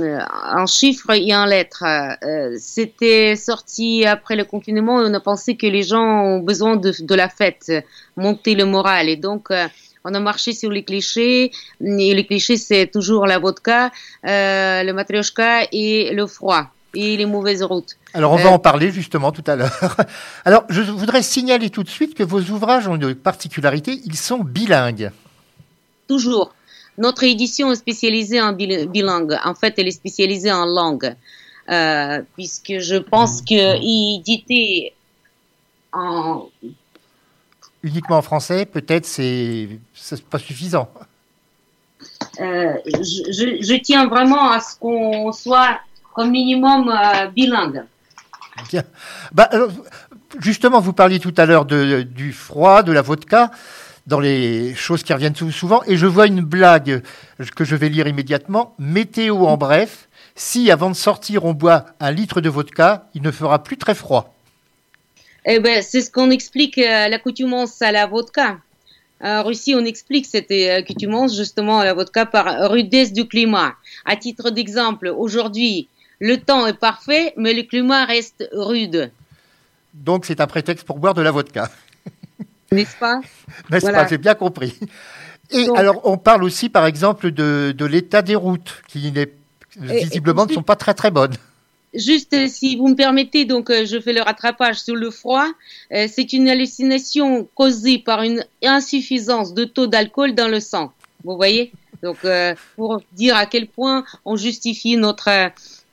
En 0.55 0.67
chiffres 0.67 1.11
et 1.15 1.35
en 1.35 1.45
lettres. 1.45 1.85
Euh, 1.85 2.57
C'était 2.59 3.35
sorti 3.35 4.07
après 4.07 4.37
le 4.37 4.45
confinement 4.45 5.03
et 5.03 5.07
on 5.11 5.15
a 5.15 5.21
pensé 5.21 5.57
que 5.57 5.67
les 5.67 5.83
gens 5.83 6.09
ont 6.25 6.39
besoin 6.39 6.77
de, 6.77 6.93
de 7.01 7.15
la 7.17 7.29
fête, 7.29 7.67
euh, 7.69 7.81
monter 8.17 8.55
le 8.55 8.65
moral. 8.65 9.09
Et 9.09 9.17
donc, 9.17 9.51
euh, 9.51 9.67
on 10.05 10.15
a 10.15 10.21
marché 10.21 10.53
sur 10.53 10.71
les 10.71 10.83
clichés. 10.85 11.51
Et 11.81 12.15
les 12.15 12.27
clichés, 12.27 12.57
c'est 12.57 12.87
toujours 12.87 13.27
la 13.27 13.39
vodka, 13.39 13.91
euh, 14.27 14.83
le 14.83 14.93
matrioshka 14.93 15.69
et 15.73 16.13
le 16.15 16.27
froid 16.27 16.67
et 16.95 17.17
les 17.17 17.27
mauvaises 17.27 17.63
routes. 17.63 17.97
Alors, 18.15 18.33
on 18.33 18.37
va 18.37 18.51
Euh, 18.51 18.55
en 18.55 18.59
parler 18.59 18.91
justement 18.91 19.31
tout 19.31 19.45
à 19.47 19.55
l'heure. 19.57 19.97
Alors, 20.45 20.65
je 20.69 20.83
voudrais 20.83 21.23
signaler 21.23 21.71
tout 21.71 21.85
de 21.85 21.89
suite 21.89 22.15
que 22.15 22.25
vos 22.25 22.41
ouvrages 22.41 22.89
ont 22.89 22.97
une 22.97 23.15
particularité, 23.15 24.01
ils 24.05 24.17
sont 24.17 24.39
bilingues. 24.39 25.11
Toujours. 26.09 26.53
Notre 26.99 27.23
édition 27.25 27.71
est 27.71 27.77
spécialisée 27.77 28.41
en 28.41 28.53
bil- 28.53 28.89
bilingue. 28.89 29.39
En 29.45 29.55
fait, 29.55 29.75
elle 29.79 29.87
est 29.87 29.93
spécialisée 29.93 30.51
en 30.51 30.65
langue. 30.67 31.15
Euh, 31.71 32.21
puisque 32.35 32.79
je 32.81 32.97
pense 32.97 33.43
que 33.43 33.77
éditer 34.17 34.93
en, 35.93 36.49
Uniquement 37.83 38.19
en 38.19 38.23
français, 38.23 38.67
peut-être, 38.67 39.07
c'est 39.07 39.69
pas 40.29 40.39
suffisant. 40.39 40.91
euh, 42.41 42.75
je, 42.87 43.33
je- 43.33 43.63
je 43.63 43.75
tiens 43.81 44.07
vraiment 44.07 44.51
à 44.51 44.61
ce 44.61 44.77
qu'on 44.79 45.33
soit 45.33 45.79
au 46.17 46.25
minimum 46.25 46.89
euh, 46.91 47.27
bilingue. 47.29 47.85
Bien. 48.69 48.83
Bah, 49.33 49.49
alors, 49.51 49.71
justement, 50.41 50.81
vous 50.81 50.93
parliez 50.93 51.21
tout 51.21 51.33
à 51.39 51.47
l'heure 51.47 51.65
du 51.65 52.33
froid, 52.33 52.83
de 52.83 52.93
la 52.93 53.01
vodka, 53.03 53.51
dans 54.07 54.21
les 54.21 54.75
choses 54.75 55.03
qui 55.03 55.13
reviennent 55.15 55.37
sou- 55.37 55.51
souvent, 55.53 55.83
et 55.87 55.97
je 55.97 56.07
vois 56.07 56.27
une 56.27 56.41
blague 56.43 57.03
que 57.57 57.65
je 57.65 57.77
vais 57.77 57.89
lire 57.89 58.07
immédiatement. 58.09 58.75
Météo 58.79 59.47
en 59.47 59.57
bref, 59.57 60.09
si 60.35 60.71
avant 60.71 60.91
de 60.91 60.97
sortir 60.97 61.45
on 61.45 61.55
boit 61.55 61.87
un 62.01 62.11
litre 62.11 62.41
de 62.41 62.49
vodka, 62.51 63.07
il 63.15 63.23
ne 63.23 63.31
fera 63.31 63.63
plus 63.63 63.77
très 63.79 63.95
froid. 63.95 64.35
Eh 65.47 65.59
ben, 65.61 65.83
c'est 65.83 66.03
ce 66.03 66.11
qu'on 66.11 66.31
explique 66.31 66.79
euh, 66.79 67.09
l'accoutumance 67.09 67.81
à 67.83 67.93
la 67.93 68.07
vodka. 68.07 68.59
En 69.23 69.43
Russie, 69.43 69.75
on 69.77 69.85
explique 69.85 70.27
cette 70.27 70.51
euh, 70.51 70.79
accoutumance 70.79 71.37
justement 71.37 71.81
à 71.81 71.85
la 71.85 71.95
vodka 71.95 72.25
par 72.27 72.71
rudesse 72.71 73.13
du 73.13 73.27
climat. 73.27 73.75
À 74.05 74.17
titre 74.17 74.51
d'exemple, 74.51 75.09
aujourd'hui, 75.09 75.89
le 76.21 76.37
temps 76.39 76.67
est 76.67 76.79
parfait, 76.79 77.33
mais 77.37 77.53
le 77.55 77.63
climat 77.63 78.05
reste 78.05 78.49
rude, 78.53 79.11
Donc 79.95 80.25
c'est 80.27 80.41
un 80.41 80.47
prétexte 80.47 80.87
pour 80.87 80.99
boire 80.99 81.15
de 81.15 81.23
la 81.23 81.31
vodka. 81.31 81.71
n'est-ce 82.73 82.97
pas? 82.97 83.21
N'est-ce 83.71 83.83
Voilà. 83.87 84.03
pas? 84.05 84.09
J'ai 84.09 84.19
bien 84.19 84.35
compris. 84.35 84.79
Et 85.51 85.67
Donc- 85.67 85.79
alors, 85.79 86.01
on 86.05 86.17
parle 86.17 86.45
aussi, 86.45 86.69
par 86.69 86.87
exemple, 86.87 87.31
de, 87.33 87.75
de 87.77 87.85
l'état 87.87 88.23
des 88.23 88.37
routes, 88.37 88.83
qui 88.89 89.11
n'est, 89.13 89.33
Et- 89.89 90.05
visiblement 90.05 90.47
ne 90.47 90.53
sont 90.53 90.63
pas 90.63 90.77
très 90.77 90.95
très 90.95 91.11
bonnes. 91.11 91.35
Juste, 91.93 92.33
euh, 92.35 92.47
si 92.47 92.77
vous 92.77 92.89
me 92.89 92.95
permettez, 92.95 93.45
donc 93.45 93.69
euh, 93.69 93.85
je 93.85 94.01
fais 94.01 94.13
le 94.13 94.23
rattrapage 94.23 94.81
sur 94.81 94.95
le 94.95 95.11
froid. 95.11 95.47
Euh, 95.93 96.07
c'est 96.09 96.33
une 96.33 96.49
hallucination 96.49 97.49
causée 97.55 97.99
par 97.99 98.23
une 98.23 98.45
insuffisance 98.63 99.55
de 99.55 99.65
taux 99.65 99.89
d'alcool 99.89 100.35
dans 100.35 100.49
le 100.49 100.61
sang. 100.61 100.93
Vous 101.25 101.37
voyez? 101.37 101.73
Donc, 102.03 102.17
pour 102.77 103.03
dire 103.13 103.37
à 103.37 103.45
quel 103.45 103.67
point 103.67 104.07
on 104.25 104.35
justifie 104.35 104.97
notre 104.97 105.29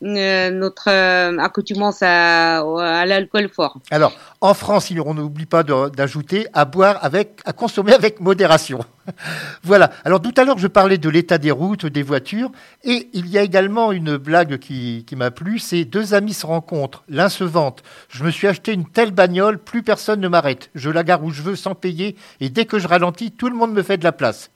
notre 0.01 0.89
euh, 0.89 1.37
accoutumance 1.39 1.99
à, 2.01 2.63
l'alcool 3.05 3.49
fort. 3.49 3.79
Alors, 3.91 4.13
en 4.41 4.53
France, 4.53 4.91
on 5.03 5.13
n'oublie 5.13 5.45
pas 5.45 5.63
d'ajouter 5.63 6.47
à 6.53 6.65
boire 6.65 6.99
avec, 7.01 7.41
à 7.45 7.53
consommer 7.53 7.93
avec 7.93 8.19
modération. 8.19 8.79
voilà. 9.63 9.91
Alors, 10.05 10.21
tout 10.21 10.33
à 10.37 10.43
l'heure, 10.43 10.57
je 10.57 10.67
parlais 10.67 10.97
de 10.97 11.09
l'état 11.09 11.37
des 11.37 11.51
routes, 11.51 11.85
des 11.85 12.03
voitures, 12.03 12.51
et 12.83 13.09
il 13.13 13.27
y 13.27 13.37
a 13.37 13.41
également 13.41 13.91
une 13.91 14.17
blague 14.17 14.57
qui, 14.57 15.03
qui 15.07 15.15
m'a 15.15 15.31
plu. 15.31 15.59
C'est 15.59 15.85
deux 15.85 16.13
amis 16.13 16.33
se 16.33 16.45
rencontrent, 16.45 17.03
l'un 17.09 17.29
se 17.29 17.43
vante. 17.43 17.83
Je 18.09 18.23
me 18.23 18.31
suis 18.31 18.47
acheté 18.47 18.73
une 18.73 18.85
telle 18.85 19.11
bagnole, 19.11 19.57
plus 19.57 19.83
personne 19.83 20.19
ne 20.19 20.27
m'arrête. 20.27 20.69
Je 20.75 20.89
la 20.89 21.03
gare 21.03 21.23
où 21.23 21.31
je 21.31 21.41
veux 21.41 21.55
sans 21.55 21.75
payer, 21.75 22.15
et 22.39 22.49
dès 22.49 22.65
que 22.65 22.79
je 22.79 22.87
ralentis, 22.87 23.31
tout 23.31 23.49
le 23.49 23.55
monde 23.55 23.73
me 23.73 23.83
fait 23.83 23.97
de 23.97 24.03
la 24.03 24.11
place. 24.11 24.51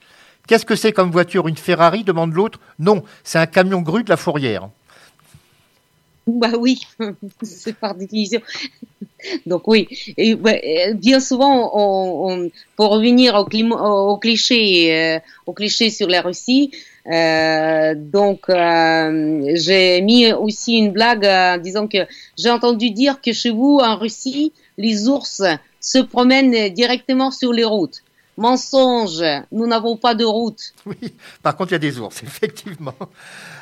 Qu'est-ce 0.48 0.66
que 0.66 0.76
c'est 0.76 0.92
comme 0.92 1.12
voiture? 1.12 1.48
Une 1.48 1.58
Ferrari? 1.58 2.04
demande 2.04 2.34
l'autre. 2.34 2.60
Non, 2.80 3.04
c'est 3.24 3.40
un 3.40 3.46
camion 3.46 3.82
grue 3.82 4.04
de 4.04 4.10
la 4.10 4.18
fourrière. 4.18 4.70
Bah 6.28 6.52
oui, 6.58 6.80
c'est 7.42 7.76
par 7.76 7.96
définition. 7.96 8.42
Donc 9.46 9.68
oui, 9.68 9.88
et 10.18 10.36
bah, 10.36 10.54
bien 10.94 11.20
souvent, 11.20 11.70
pour 12.76 12.90
revenir 12.90 13.36
au 13.36 14.18
cliché, 14.18 14.96
euh, 14.96 15.20
au 15.46 15.54
cliché 15.54 15.90
sur 15.90 16.08
la 16.08 16.22
Russie, 16.22 16.72
euh, 17.12 17.96
donc 17.96 18.50
euh, 18.50 19.52
j'ai 19.56 20.02
mis 20.02 20.32
aussi 20.32 20.78
une 20.78 20.92
blague 20.92 21.26
en 21.26 21.58
disant 21.58 21.88
que 21.88 22.06
j'ai 22.38 22.50
entendu 22.52 22.92
dire 22.92 23.20
que 23.22 23.34
chez 23.34 23.50
vous 23.50 23.80
en 23.82 23.98
Russie, 23.98 24.54
les 24.78 25.08
ours 25.08 25.42
se 25.80 26.00
promènent 26.00 26.70
directement 26.70 27.32
sur 27.32 27.52
les 27.52 27.66
routes. 27.66 28.04
Mensonge, 28.42 29.24
nous 29.52 29.68
n'avons 29.68 29.98
pas 29.98 30.16
de 30.16 30.26
route. 30.26 30.74
Oui, 30.88 31.14
par 31.44 31.56
contre, 31.56 31.72
il 31.72 31.74
y 31.74 31.76
a 31.76 31.80
des 31.80 32.00
ours, 32.00 32.24
effectivement. 32.24 32.96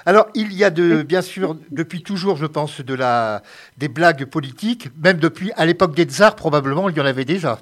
Alors, 0.05 0.27
il 0.36 0.53
y 0.53 0.63
a 0.63 0.69
de, 0.69 1.03
bien 1.03 1.21
sûr, 1.21 1.57
depuis 1.69 2.01
toujours, 2.01 2.38
je 2.38 2.45
pense, 2.45 2.80
de 2.80 2.93
la, 2.93 3.43
des 3.77 3.89
blagues 3.89 4.25
politiques, 4.25 4.88
même 5.03 5.17
depuis, 5.17 5.51
à 5.57 5.65
l'époque 5.65 5.93
des 5.95 6.05
tsars, 6.05 6.36
probablement, 6.36 6.88
il 6.88 6.95
y 6.95 7.01
en 7.01 7.05
avait 7.05 7.25
déjà. 7.25 7.59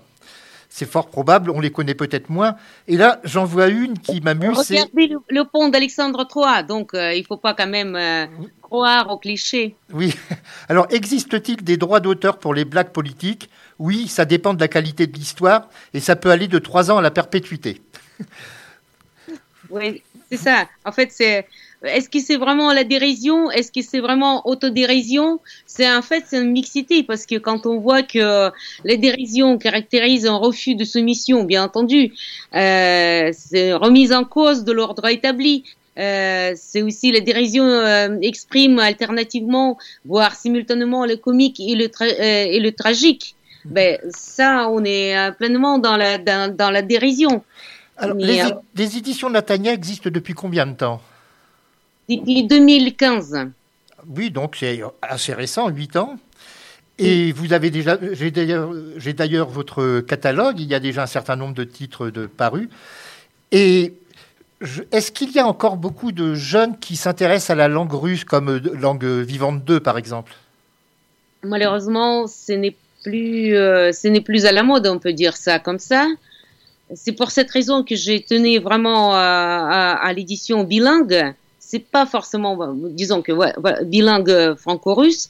C'est 0.70 0.86
fort 0.86 1.08
probable, 1.08 1.50
on 1.50 1.60
les 1.60 1.72
connaît 1.72 1.96
peut-être 1.96 2.30
moins. 2.30 2.56
Et 2.88 2.98
là, 2.98 3.20
j'en 3.24 3.46
vois 3.46 3.68
une 3.68 3.98
qui 3.98 4.22
m'amuse. 4.22 4.58
Regardez 4.58 5.08
le, 5.08 5.18
le 5.30 5.44
pont 5.44 5.70
d'Alexandre 5.70 6.28
III, 6.34 6.66
donc 6.66 6.94
euh, 6.94 7.14
il 7.14 7.26
faut 7.26 7.38
pas 7.38 7.54
quand 7.54 7.68
même 7.68 7.96
euh, 7.96 8.28
croire 8.62 9.10
au 9.10 9.18
cliché. 9.18 9.76
Oui. 9.92 10.14
Alors, 10.70 10.86
existe-t-il 10.92 11.64
des 11.64 11.78
droits 11.78 12.00
d'auteur 12.00 12.38
pour 12.38 12.54
les 12.54 12.66
blagues 12.66 12.92
politiques? 12.92 13.50
Oui, 13.80 14.08
ça 14.08 14.26
dépend 14.26 14.54
de 14.54 14.60
la 14.60 14.68
qualité 14.68 15.08
de 15.08 15.14
l'histoire, 15.18 15.70
et 15.94 16.00
ça 16.00 16.16
peut 16.16 16.32
aller 16.32 16.48
de 16.48 16.60
trois 16.60 16.90
ans 16.92 16.98
à 16.98 17.02
la 17.02 17.12
perpétuité. 17.12 17.82
Oui, 19.70 20.02
c'est 20.30 20.38
ça. 20.38 20.68
En 20.86 20.92
fait, 20.92 21.12
c'est 21.12 21.46
est-ce 21.84 22.10
que 22.10 22.20
c'est 22.20 22.38
vraiment 22.38 22.74
la 22.74 22.84
dérision? 22.84 23.52
Est-ce 23.52 23.72
que 23.72 23.82
c'est 23.82 24.00
vraiment 24.00 24.48
autodérision? 24.48 25.40
C'est 25.68 25.90
en 25.90 26.02
fait 26.02 26.24
c'est 26.28 26.42
une 26.42 26.52
mixité 26.52 27.04
parce 27.04 27.26
que 27.26 27.36
quand 27.36 27.66
on 27.66 27.78
voit 27.80 28.02
que 28.02 28.52
la 28.84 28.96
dérision 28.96 29.58
caractérise 29.58 30.26
un 30.26 30.38
refus 30.38 30.76
de 30.76 30.84
soumission, 30.84 31.44
bien 31.44 31.64
entendu, 31.64 32.14
euh, 32.56 33.32
c'est 33.32 33.74
remise 33.74 34.12
en 34.12 34.24
cause 34.24 34.64
de 34.64 34.72
l'ordre 34.72 35.06
établi. 35.08 35.64
Euh, 35.98 36.54
c'est 36.56 36.84
aussi 36.84 37.12
la 37.12 37.22
dérision 37.22 37.66
euh, 37.66 38.18
exprime 38.22 38.78
alternativement, 38.80 39.78
voire 40.06 40.36
simultanément 40.36 41.06
le 41.06 41.18
comique 41.18 41.60
et 41.60 41.76
le, 41.76 41.86
euh, 42.02 42.46
et 42.52 42.60
le 42.60 42.72
tragique. 42.72 43.36
Ben 43.72 44.00
ça, 44.10 44.70
on 44.70 44.84
est 44.84 45.18
euh, 45.18 45.32
pleinement 45.32 45.78
dans 45.80 45.98
la 45.98 46.18
dans, 46.18 46.56
dans 46.56 46.70
la 46.72 46.82
dérision. 46.82 47.44
Alors, 47.98 48.16
les, 48.16 48.42
euh, 48.42 48.50
les 48.76 48.98
éditions 48.98 49.30
Natania 49.30 49.74
existent 49.74 50.10
depuis 50.10 50.34
combien 50.34 50.66
de 50.68 50.74
temps? 50.74 51.02
Depuis 52.10 52.44
2015. 52.48 53.48
Oui, 54.16 54.30
donc 54.32 54.56
c'est 54.60 54.82
assez 55.02 55.34
récent, 55.34 55.68
8 55.70 55.96
ans. 55.98 56.18
Et 57.00 57.32
vous 57.32 57.54
avez 57.54 57.70
déjà, 57.70 57.98
j'ai 58.14 58.32
d'ailleurs, 58.32 58.72
j'ai 58.98 59.14
d'ailleurs 59.14 59.50
votre 59.50 60.00
catalogue, 60.00 60.60
il 60.60 60.68
y 60.68 60.74
a 60.74 60.80
déjà 60.80 61.04
un 61.04 61.08
certain 61.08 61.36
nombre 61.36 61.54
de 61.54 61.64
titres 61.64 62.10
de 62.10 62.26
parus. 62.26 62.70
Et 63.52 63.94
je- 64.62 64.82
est-ce 64.92 65.12
qu'il 65.12 65.32
y 65.32 65.40
a 65.40 65.46
encore 65.46 65.78
beaucoup 65.78 66.12
de 66.12 66.34
jeunes 66.34 66.78
qui 66.80 66.96
s'intéressent 66.96 67.52
à 67.52 67.56
la 67.56 67.68
langue 67.68 67.94
russe 67.94 68.24
comme 68.24 68.50
euh, 68.50 68.60
langue 68.80 69.06
vivante 69.06 69.64
2, 69.64 69.80
par 69.80 69.98
exemple? 70.00 70.34
Malheureusement, 71.44 72.26
ce 72.28 72.54
n'est 72.54 72.76
euh, 73.08 73.92
ce 73.92 74.08
n'est 74.08 74.22
plus 74.22 74.46
à 74.46 74.52
la 74.52 74.64
mode, 74.64 74.88
on 74.88 75.00
peut 75.00 75.14
dire 75.14 75.36
ça 75.38 75.60
comme 75.60 75.80
ça. 75.80 76.08
C'est 76.94 77.12
pour 77.12 77.32
cette 77.32 77.52
raison 77.52 77.84
que 77.84 77.96
j'ai 77.96 78.22
tenu 78.22 78.60
vraiment 78.60 79.14
à, 79.14 80.12
l'édition 80.16 80.64
bilingue. 80.64 81.34
C'est 81.60 81.80
pas 81.80 82.06
forcément, 82.06 82.74
disons 82.74 83.22
que 83.22 83.34
bilingue 83.84 84.56
franco-russe, 84.56 85.28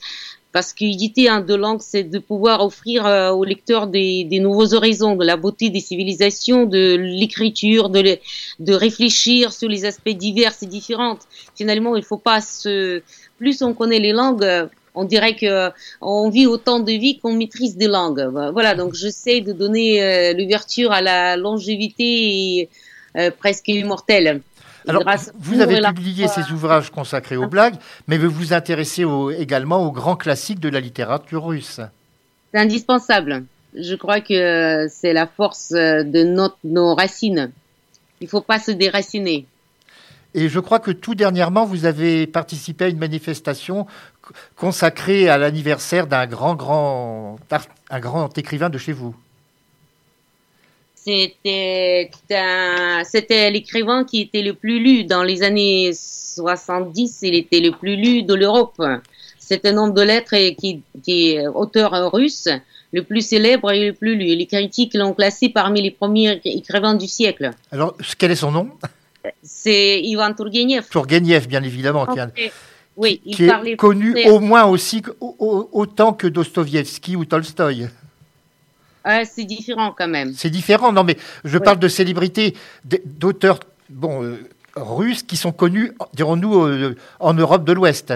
parce 0.58 0.74
qu'éditer 0.74 1.30
en 1.30 1.42
deux 1.42 1.58
langues, 1.58 1.82
c'est 1.82 2.04
de 2.04 2.20
pouvoir 2.20 2.66
offrir 2.66 3.06
euh, 3.06 3.32
aux 3.32 3.44
lecteurs 3.44 3.86
des, 3.86 4.28
nouveaux 4.42 4.74
horizons, 4.74 5.16
de 5.16 5.26
la 5.26 5.38
beauté 5.38 5.70
des 5.70 5.80
civilisations, 5.80 6.66
de 6.66 6.96
l'écriture, 6.96 7.90
de, 7.90 8.18
de 8.60 8.74
réfléchir 8.74 9.54
sur 9.54 9.70
les 9.70 9.86
aspects 9.86 10.10
divers 10.10 10.54
et 10.62 10.66
différents. 10.66 11.20
Finalement, 11.56 11.96
il 11.96 12.04
faut 12.04 12.18
pas 12.18 12.42
se, 12.42 13.02
plus 13.38 13.62
on 13.62 13.74
connaît 13.74 14.00
les 14.00 14.14
langues, 14.14 14.68
on 15.00 15.06
dirait 15.06 15.36
que 15.36 15.46
euh, 15.46 15.70
on 16.02 16.30
vit 16.30 16.48
autant 16.48 16.80
de 16.80 16.92
vie 16.92 17.20
qu'on 17.20 17.34
maîtrise 17.34 17.76
des 17.78 17.88
langues. 17.88 18.24
Voilà, 18.58 18.76
donc 18.76 18.94
j'essaie 19.02 19.42
de 19.42 19.54
donner 19.54 19.90
euh, 20.02 20.34
l'ouverture 20.38 20.92
à 20.92 21.02
la 21.02 21.38
longévité 21.38 22.70
euh, 23.18 23.32
presque 23.32 23.68
immortelle. 23.68 24.42
Alors, 24.90 25.04
vous 25.38 25.60
avez 25.60 25.82
publié 25.94 26.28
ces 26.30 26.50
ouvrages 26.52 26.90
consacrés 26.92 27.36
aux 27.36 27.48
blagues, 27.48 27.76
mais 28.08 28.18
vous 28.18 28.30
vous 28.30 28.54
intéressez 28.54 29.04
au- 29.04 29.32
également 29.32 29.86
aux 29.86 29.92
grands 29.92 30.16
classiques 30.16 30.62
de 30.62 30.70
la 30.70 30.80
littérature 30.80 31.44
russe. 31.46 31.82
C'est 32.54 32.60
indispensable. 32.60 33.44
Je 33.76 33.96
crois 33.96 34.22
que 34.22 34.88
c'est 34.90 35.12
la 35.14 35.28
force 35.28 35.72
de 35.72 36.24
notre, 36.24 36.58
nos 36.64 36.96
racines. 36.96 37.52
Il 38.22 38.30
faut 38.30 38.42
pas 38.42 38.60
se 38.60 38.72
déraciner. 38.72 39.46
Et 40.34 40.50
je 40.50 40.60
crois 40.60 40.80
que 40.80 40.92
tout 40.92 41.16
dernièrement, 41.16 41.66
vous 41.66 41.86
avez 41.86 42.28
participé 42.28 42.86
à 42.86 42.88
une 42.90 42.98
manifestation 42.98 43.88
consacrée 44.56 45.30
à 45.30 45.38
l'anniversaire 45.38 46.08
d'un 46.08 46.28
grand, 46.28 46.56
grand, 46.56 47.38
un 47.90 48.00
grand 48.00 48.38
écrivain 48.38 48.70
de 48.70 48.78
chez 48.78 48.92
vous. 48.94 49.16
C'était 50.96 52.10
l'écrivain 53.50 54.04
qui 54.04 54.22
était 54.22 54.42
le 54.42 54.54
plus 54.54 54.80
lu 54.80 55.06
dans 55.06 55.24
les 55.24 55.42
années 55.42 55.92
70. 55.94 57.20
Il 57.22 57.36
était 57.36 57.62
le 57.62 57.72
plus 57.72 57.96
lu 57.96 58.24
de 58.24 58.34
l'Europe. 58.34 58.84
C'est 59.40 59.66
un 59.66 59.78
homme 59.78 59.94
de 59.94 60.02
lettres 60.02 60.34
et 60.34 60.56
qui, 60.56 60.82
qui 61.04 61.30
est 61.30 61.48
auteur 61.48 62.12
russe, 62.12 62.50
le 62.92 63.04
plus 63.04 63.22
célèbre 63.22 63.72
et 63.72 63.86
le 63.88 63.94
plus 63.94 64.18
lu. 64.18 64.36
Les 64.36 64.46
critiques 64.46 64.94
l'ont 64.96 65.14
classé 65.14 65.48
parmi 65.48 65.82
les 65.82 65.92
premiers 65.92 66.42
écrivains 66.44 66.96
du 66.96 67.08
siècle. 67.08 67.52
Alors, 67.72 67.96
quel 68.18 68.32
est 68.32 68.36
son 68.36 68.52
nom? 68.52 68.70
C'est 69.44 70.02
Ivan 70.02 70.34
Turgenev. 70.34 70.88
Turgenev, 70.90 71.48
bien 71.48 71.64
évidemment, 71.64 72.06
qui, 72.06 72.20
a- 72.20 72.30
Oui, 72.96 73.22
il 73.26 73.42
est 73.42 73.48
parlait 73.48 73.76
connu 73.76 74.12
français. 74.12 74.30
au 74.30 74.40
moins 74.40 74.66
aussi 74.66 75.02
autant 75.20 76.14
que 76.14 76.28
Dostoïevski 76.28 77.16
ou 77.16 77.26
Tolstoï. 77.26 77.90
Ah, 79.04 79.24
c'est 79.24 79.46
différent 79.46 79.94
quand 79.98 80.08
même. 80.08 80.34
C'est 80.36 80.50
différent, 80.50 80.92
non, 80.92 81.04
mais 81.04 81.16
je 81.46 81.58
Oui. 81.58 81.64
parle 81.64 81.80
de 81.80 81.88
célébrités, 81.88 82.56
d'auteurs 83.06 83.60
bon, 83.90 84.22
euh, 84.24 84.36
russes 84.76 85.24
qui 85.24 85.38
sont 85.38 85.52
connus, 85.54 85.94
dirons-nous, 86.14 86.66
euh, 86.66 86.96
en 87.20 87.34
Europe 87.34 87.64
de 87.64 87.72
l'Ouest. 87.74 88.14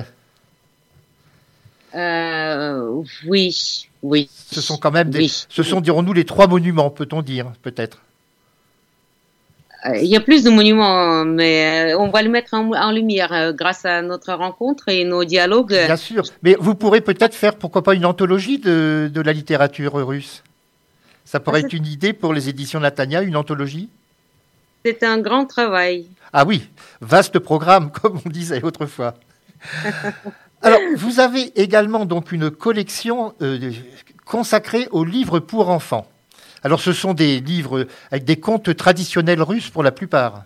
Euh, 1.95 3.01
oui, 3.25 3.87
oui. 4.01 4.29
Ce 4.51 4.61
sont 4.61 4.77
quand 4.77 4.91
même 4.91 5.09
des, 5.09 5.19
Oui. 5.19 5.45
ce 5.49 5.63
sont, 5.63 5.81
dirons-nous, 5.81 6.13
les 6.13 6.25
trois 6.25 6.47
monuments, 6.47 6.89
peut-on 6.89 7.21
dire, 7.21 7.51
peut-être. 7.61 7.99
Euh, 9.85 9.97
Il 9.97 10.07
y 10.07 10.15
a 10.15 10.19
plus 10.19 10.43
de 10.43 10.49
monuments, 10.49 11.25
mais 11.25 11.93
euh, 11.93 11.97
on 11.99 12.09
va 12.09 12.21
le 12.21 12.29
mettre 12.29 12.53
en, 12.53 12.71
en 12.71 12.91
lumière 12.91 13.33
euh, 13.33 13.51
grâce 13.51 13.83
à 13.85 14.01
notre 14.01 14.33
rencontre 14.33 14.89
et 14.89 15.03
nos 15.03 15.23
dialogues. 15.25 15.75
Bien 15.85 15.95
sûr. 15.95 16.23
Mais 16.43 16.55
vous 16.59 16.75
pourrez 16.75 17.01
peut-être 17.01 17.33
faire, 17.33 17.55
pourquoi 17.55 17.81
pas, 17.83 17.95
une 17.95 18.05
anthologie 18.05 18.59
de, 18.59 19.09
de 19.13 19.21
la 19.21 19.33
littérature 19.33 19.93
russe? 19.93 20.43
Ça 21.25 21.39
pourrait 21.39 21.61
Ah, 21.63 21.65
être 21.65 21.73
une 21.73 21.85
idée 21.87 22.13
pour 22.13 22.33
les 22.33 22.49
éditions 22.49 22.79
Natania, 22.79 23.21
une 23.21 23.35
anthologie? 23.37 23.89
C'est 24.85 25.03
un 25.03 25.19
grand 25.19 25.45
travail. 25.45 26.07
Ah 26.33 26.43
oui, 26.45 26.67
vaste 27.01 27.39
programme, 27.39 27.91
comme 28.01 28.19
on 28.25 28.29
disait 28.29 28.63
autrefois. 28.63 29.15
Alors, 30.63 30.79
vous 30.95 31.19
avez 31.19 31.51
également 31.59 32.05
donc 32.05 32.31
une 32.31 32.51
collection 32.51 33.33
euh, 33.41 33.71
consacrée 34.25 34.87
aux 34.91 35.03
livres 35.05 35.39
pour 35.39 35.69
enfants. 35.69 36.05
Alors, 36.63 36.79
ce 36.79 36.93
sont 36.93 37.13
des 37.13 37.39
livres 37.39 37.87
avec 38.11 38.23
des 38.23 38.37
contes 38.37 38.75
traditionnels 38.75 39.41
russes 39.41 39.69
pour 39.69 39.83
la 39.83 39.91
plupart. 39.91 40.43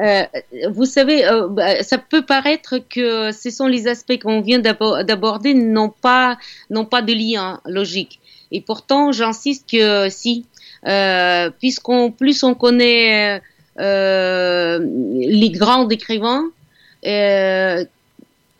Euh, 0.00 0.22
vous 0.70 0.86
savez, 0.86 1.26
euh, 1.26 1.48
bah, 1.48 1.82
ça 1.82 1.98
peut 1.98 2.24
paraître 2.24 2.78
que 2.78 3.30
ce 3.30 3.50
sont 3.50 3.66
les 3.66 3.86
aspects 3.86 4.18
qu'on 4.18 4.40
vient 4.40 4.58
d'abo- 4.58 5.02
d'aborder 5.02 5.52
n'ont 5.54 5.90
pas 5.90 6.38
n'ont 6.70 6.86
pas 6.86 7.02
de 7.02 7.12
lien 7.12 7.60
logique. 7.66 8.18
Et 8.52 8.60
pourtant, 8.60 9.12
j'insiste 9.12 9.70
que 9.70 10.08
si, 10.08 10.46
euh, 10.88 11.50
plus 11.50 11.78
on 12.42 12.54
connaît 12.54 13.40
euh, 13.78 14.78
les 15.14 15.50
grands 15.50 15.88
écrivains. 15.88 16.50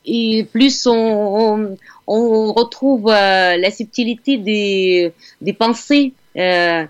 Et 0.05 0.45
plus 0.53 0.87
on, 0.87 1.77
on, 2.07 2.53
retrouve 2.53 3.07
la 3.07 3.71
subtilité 3.71 4.37
des 4.37 5.53
pensées. 5.53 6.13
Euh, 6.37 6.85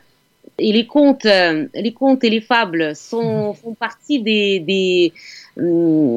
et 0.58 0.72
les 0.72 0.86
contes, 0.86 1.24
euh, 1.26 1.66
les 1.74 1.92
contes 1.92 2.22
et 2.24 2.30
les 2.30 2.40
fables 2.42 2.94
sont, 2.94 3.54
font 3.54 3.74
partie 3.74 4.20
des, 4.20 4.60
des 4.60 5.12
hum, 5.56 6.14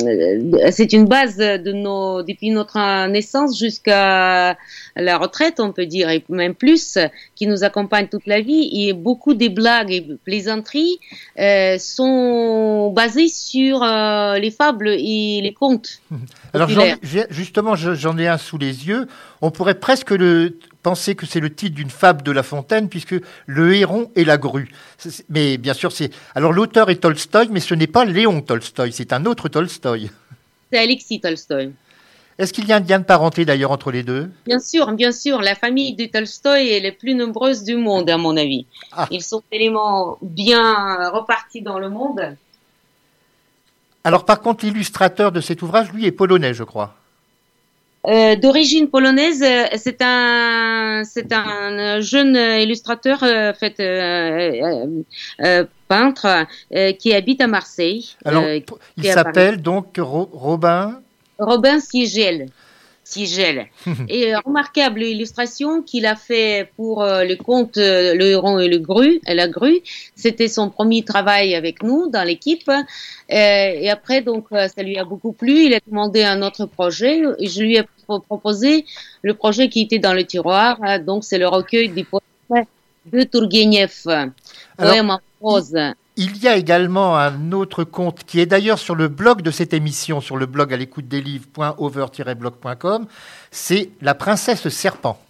c'est 0.71 0.91
une 0.93 1.05
base 1.05 1.37
de 1.37 1.71
nos, 1.71 2.21
depuis 2.21 2.49
notre 2.51 3.07
naissance 3.07 3.57
jusqu'à 3.57 4.57
la 4.97 5.17
retraite, 5.17 5.59
on 5.59 5.71
peut 5.71 5.85
dire, 5.85 6.09
et 6.09 6.23
même 6.29 6.53
plus, 6.53 6.97
qui 7.35 7.47
nous 7.47 7.63
accompagne 7.63 8.07
toute 8.07 8.27
la 8.27 8.41
vie. 8.41 8.69
Et 8.73 8.93
beaucoup 8.93 9.33
des 9.33 9.49
blagues 9.49 9.91
et 9.91 10.05
plaisanteries 10.25 10.99
euh, 11.39 11.77
sont 11.77 12.91
basées 12.91 13.29
sur 13.29 13.81
euh, 13.83 14.37
les 14.37 14.51
fables 14.51 14.89
et 14.89 15.39
les 15.41 15.53
contes. 15.53 16.01
Alors 16.53 16.69
justement, 17.29 17.75
je- 17.75 17.95
j'en 17.95 18.17
ai 18.17 18.27
un 18.27 18.37
sous 18.37 18.57
les 18.57 18.87
yeux. 18.87 19.07
On 19.41 19.49
pourrait 19.51 19.79
presque 19.79 20.11
le, 20.11 20.57
penser 20.85 21.15
que 21.15 21.25
c'est 21.25 21.39
le 21.39 21.51
titre 21.51 21.73
d'une 21.73 21.89
fable 21.89 22.21
de 22.21 22.31
La 22.31 22.43
Fontaine, 22.43 22.89
puisque 22.89 23.15
le 23.47 23.75
héron 23.75 24.11
et 24.15 24.23
la 24.23 24.37
grue. 24.37 24.69
Mais 25.29 25.57
bien 25.57 25.73
sûr, 25.73 25.91
c'est. 25.91 26.11
Alors 26.35 26.53
l'auteur 26.53 26.91
est 26.91 26.97
Tolstoï, 26.97 27.47
mais 27.49 27.59
ce 27.59 27.73
n'est 27.73 27.87
pas 27.87 28.05
Léon 28.05 28.41
Tolstoï, 28.41 28.91
c'est 28.91 29.11
un 29.11 29.25
autre 29.25 29.49
Tolstoï. 29.49 30.11
C'est 30.71 30.77
Alexis 30.77 31.19
Tolstoï. 31.19 31.71
Est-ce 32.37 32.53
qu'il 32.53 32.67
y 32.67 32.71
a 32.71 32.75
un 32.75 32.81
lien 32.81 32.99
de 32.99 33.03
parenté 33.03 33.45
d'ailleurs 33.45 33.71
entre 33.71 33.89
les 33.89 34.03
deux? 34.03 34.29
Bien 34.45 34.59
sûr, 34.59 34.91
bien 34.91 35.11
sûr, 35.11 35.41
la 35.41 35.55
famille 35.55 35.95
de 35.95 36.05
Tolstoï 36.05 36.69
est 36.69 36.81
la 36.81 36.91
plus 36.91 37.15
nombreuse 37.15 37.63
du 37.63 37.77
monde, 37.77 38.07
à 38.07 38.17
mon 38.17 38.37
avis. 38.37 38.67
Ah. 38.91 39.07
Ils 39.09 39.23
sont 39.23 39.41
tellement 39.49 40.19
bien 40.21 41.09
repartis 41.09 41.63
dans 41.63 41.79
le 41.79 41.89
monde. 41.89 42.37
Alors 44.03 44.23
par 44.23 44.39
contre, 44.39 44.63
l'illustrateur 44.63 45.31
de 45.31 45.41
cet 45.41 45.63
ouvrage, 45.63 45.91
lui, 45.91 46.05
est 46.05 46.11
polonais, 46.11 46.53
je 46.53 46.63
crois. 46.63 46.93
Euh, 48.07 48.35
D'origine 48.35 48.87
polonaise, 48.89 49.41
euh, 49.41 49.65
c'est 49.77 50.01
un, 50.01 51.03
c'est 51.03 51.31
un 51.33 52.01
jeune 52.01 52.35
illustrateur, 52.35 53.23
euh, 53.23 53.53
fait, 53.53 53.79
euh, 53.79 55.65
peintre, 55.87 56.45
qui 56.99 57.13
habite 57.13 57.41
à 57.41 57.47
Marseille. 57.47 58.15
Alors, 58.25 58.43
il 58.97 59.05
s'appelle 59.05 59.61
donc 59.61 59.95
Ro- 59.97 60.29
Robin. 60.33 60.99
Robin 61.39 61.79
Sigel. 63.05 63.67
Sigel. 63.83 64.05
et 64.09 64.33
euh, 64.35 64.39
remarquable 64.43 65.03
illustration 65.03 65.83
qu'il 65.83 66.05
a 66.07 66.15
fait 66.15 66.69
pour 66.75 67.03
euh, 67.03 67.23
le 67.23 67.35
conte 67.35 67.77
euh, 67.77 68.15
Le 68.15 68.25
Héron 68.31 68.57
et 68.59 68.67
le 68.67 68.79
Gru, 68.79 69.21
la 69.27 69.47
Grue. 69.47 69.79
C'était 70.15 70.47
son 70.47 70.69
premier 70.71 71.03
travail 71.03 71.53
avec 71.55 71.83
nous 71.83 72.09
dans 72.09 72.23
l'équipe. 72.23 72.69
Et 73.29 73.89
après, 73.89 74.21
donc, 74.21 74.47
ça 74.51 74.81
lui 74.83 74.97
a 74.97 75.03
beaucoup 75.05 75.31
plu. 75.33 75.65
Il 75.67 75.73
a 75.75 75.79
demandé 75.87 76.23
un 76.23 76.41
autre 76.41 76.65
projet. 76.65 77.21
Et 77.39 77.47
je 77.47 77.61
lui 77.61 77.75
ai 77.77 77.83
pro- 78.05 78.19
proposé 78.19 78.85
le 79.21 79.33
projet 79.33 79.69
qui 79.69 79.81
était 79.81 79.99
dans 79.99 80.13
le 80.13 80.23
tiroir. 80.25 80.79
Donc, 81.05 81.23
c'est 81.23 81.37
le 81.37 81.47
recueil 81.47 81.89
des 81.89 82.03
poèmes 82.03 82.65
de 83.11 83.23
Tourgueniev. 83.23 84.03
Poème 84.77 85.09
en 85.11 85.19
prose. 85.39 85.77
Il 86.17 86.37
y 86.37 86.47
a 86.47 86.55
également 86.55 87.17
un 87.17 87.51
autre 87.51 87.83
conte 87.83 88.23
qui 88.23 88.39
est 88.39 88.45
d'ailleurs 88.45 88.79
sur 88.79 88.95
le 88.95 89.09
blog 89.09 89.41
de 89.41 89.51
cette 89.51 89.73
émission, 89.73 90.21
sur 90.21 90.37
le 90.37 90.45
blog 90.45 90.73
à 90.73 90.77
l'écoute 90.77 91.09
des 91.09 91.21
livres.over-blog.com. 91.21 93.05
C'est 93.51 93.89
La 94.01 94.15
princesse 94.15 94.69
serpent. 94.69 95.21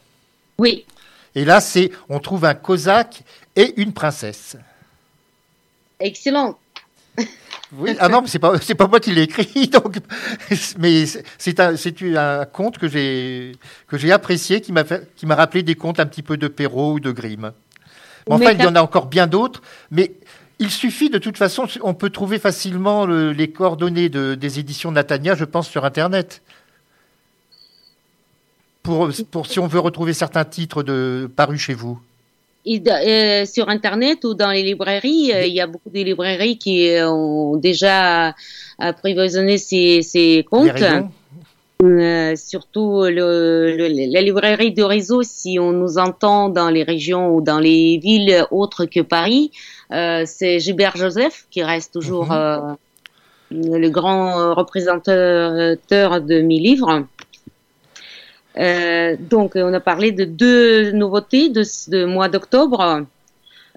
Oui. 0.60 0.86
Et 1.34 1.44
là, 1.44 1.60
c'est 1.60 1.92
on 2.08 2.20
trouve 2.20 2.46
un 2.46 2.54
cosaque 2.54 3.24
et 3.56 3.74
une 3.82 3.94
princesse. 3.94 4.58
Excellent. 6.00 6.58
Oui, 7.78 7.96
ah 8.00 8.08
non, 8.10 8.22
mais 8.22 8.28
c'est 8.28 8.40
pas 8.40 8.60
c'est 8.62 8.76
pas 8.76 8.88
moi 8.88 9.00
qui 9.00 9.12
l'ai 9.12 9.24
écrit, 9.24 9.68
donc 9.74 9.98
mais 10.78 11.06
c'est- 11.38 11.60
un 11.60 11.76
c'est 11.76 12.00
un 12.16 12.46
conte 12.46 12.78
que 12.78 12.88
j'ai 12.88 13.54
que 13.88 13.98
j'ai 13.98 14.12
apprécié, 14.12 14.62
qui 14.62 14.72
m'a 14.72 14.84
fait 14.84 15.10
qui 15.16 15.26
m'a 15.26 15.36
rappelé 15.36 15.64
des 15.64 15.76
contes 15.76 16.00
un 16.00 16.06
petit 16.06 16.22
peu 16.22 16.38
de 16.38 16.48
Perrault 16.48 16.94
ou 16.94 17.00
de 17.00 17.12
Grimm. 17.12 17.52
Enfin, 18.28 18.46
Mais 18.46 18.54
il 18.54 18.62
y 18.64 18.68
en 18.68 18.76
a 18.76 18.82
encore 18.82 19.08
bien 19.08 19.28
d'autres, 19.28 19.62
mais 19.92 20.14
il 20.60 20.70
suffit 20.72 21.10
de 21.10 21.18
toute 21.18 21.38
façon, 21.38 21.68
on 21.82 21.94
peut 21.94 22.10
trouver 22.10 22.40
facilement 22.40 23.06
le- 23.06 23.32
les 23.32 23.50
coordonnées 23.50 24.10
de- 24.10 24.36
des 24.36 24.60
éditions 24.60 24.92
Natania, 24.92 25.36
je 25.36 25.46
pense, 25.46 25.68
sur 25.70 25.86
Internet. 25.86 26.42
Pour, 28.84 29.10
pour 29.32 29.48
si 29.48 29.60
on 29.60 29.68
veut 29.68 29.80
retrouver 29.80 30.14
certains 30.14 30.46
titres 30.46 30.84
de 30.84 31.30
parus 31.36 31.60
chez 31.60 31.74
vous. 31.74 32.00
Et 32.68 32.82
euh, 32.88 33.46
sur 33.46 33.70
Internet 33.70 34.24
ou 34.24 34.34
dans 34.34 34.52
les 34.52 34.64
librairies, 34.64 35.32
euh, 35.34 35.46
il 35.46 35.54
y 35.54 35.62
a 35.62 35.68
beaucoup 35.68 35.90
de 35.90 36.00
librairies 36.00 36.58
qui 36.58 36.90
euh, 36.90 37.10
ont 37.10 37.58
déjà 37.58 38.34
apprivoisonné 38.80 39.58
ces, 39.58 40.02
ces 40.02 40.46
comptes. 40.50 40.68
Euh, 41.84 42.36
surtout 42.38 43.04
le, 43.04 43.76
le- 43.78 44.12
la 44.14 44.22
librairie 44.22 44.72
de 44.72 44.82
réseau, 44.82 45.24
si 45.24 45.60
on 45.60 45.72
nous 45.74 45.98
entend 45.98 46.48
dans 46.50 46.70
les 46.70 46.84
régions 46.84 47.36
ou 47.36 47.42
dans 47.42 47.60
les 47.60 48.00
villes 48.02 48.46
autres 48.50 48.86
que 48.86 49.02
Paris, 49.02 49.52
euh, 49.92 50.24
c'est 50.26 50.60
Gilbert 50.60 50.96
Joseph 50.96 51.46
qui 51.52 51.64
reste 51.64 51.92
toujours 51.94 52.28
Mhm. 52.28 52.32
euh, 52.32 52.60
le 53.52 53.90
grand 53.90 54.56
représentateur 54.56 56.22
de 56.22 56.42
mes 56.42 56.60
livres. 56.60 57.06
Euh, 58.58 59.18
donc, 59.20 59.52
on 59.56 59.74
a 59.74 59.80
parlé 59.82 60.12
de 60.14 60.24
deux 60.24 60.92
nouveautés 60.92 61.50
de 61.50 61.64
ce 61.64 62.06
mois 62.06 62.30
d'octobre. 62.30 63.06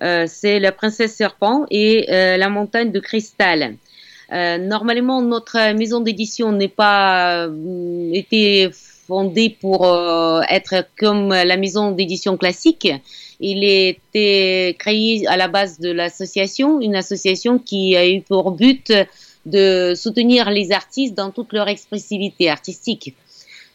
Euh, 0.03 0.25
c'est 0.29 0.61
La 0.61 0.71
Princesse 0.71 1.15
Serpent 1.17 1.67
et 1.71 2.07
euh, 2.11 2.37
La 2.37 2.49
Montagne 2.49 2.93
de 2.93 3.01
Cristal. 3.01 3.75
Euh, 4.33 4.59
normalement, 4.59 5.23
notre 5.23 5.73
maison 5.73 6.01
d'édition 6.01 6.53
n'est 6.53 6.69
pas 6.69 7.47
euh, 7.47 8.11
été 8.13 8.69
fondée 9.07 9.57
pour 9.59 9.87
euh, 9.87 10.43
être 10.51 10.85
comme 10.99 11.31
la 11.31 11.57
maison 11.57 11.93
d'édition 11.93 12.37
classique. 12.37 12.89
Il 13.41 13.65
était 13.65 14.77
créé 14.79 15.27
à 15.29 15.37
la 15.37 15.49
base 15.49 15.79
de 15.81 15.91
l'association, 15.91 16.81
une 16.81 16.95
association 16.95 17.59
qui 17.59 17.97
a 17.97 18.07
eu 18.07 18.21
pour 18.21 18.51
but 18.51 18.93
de 19.47 19.95
soutenir 19.97 20.51
les 20.51 20.73
artistes 20.73 21.15
dans 21.15 21.31
toute 21.31 21.53
leur 21.55 21.69
expressivité 21.69 22.51
artistique. 22.51 23.15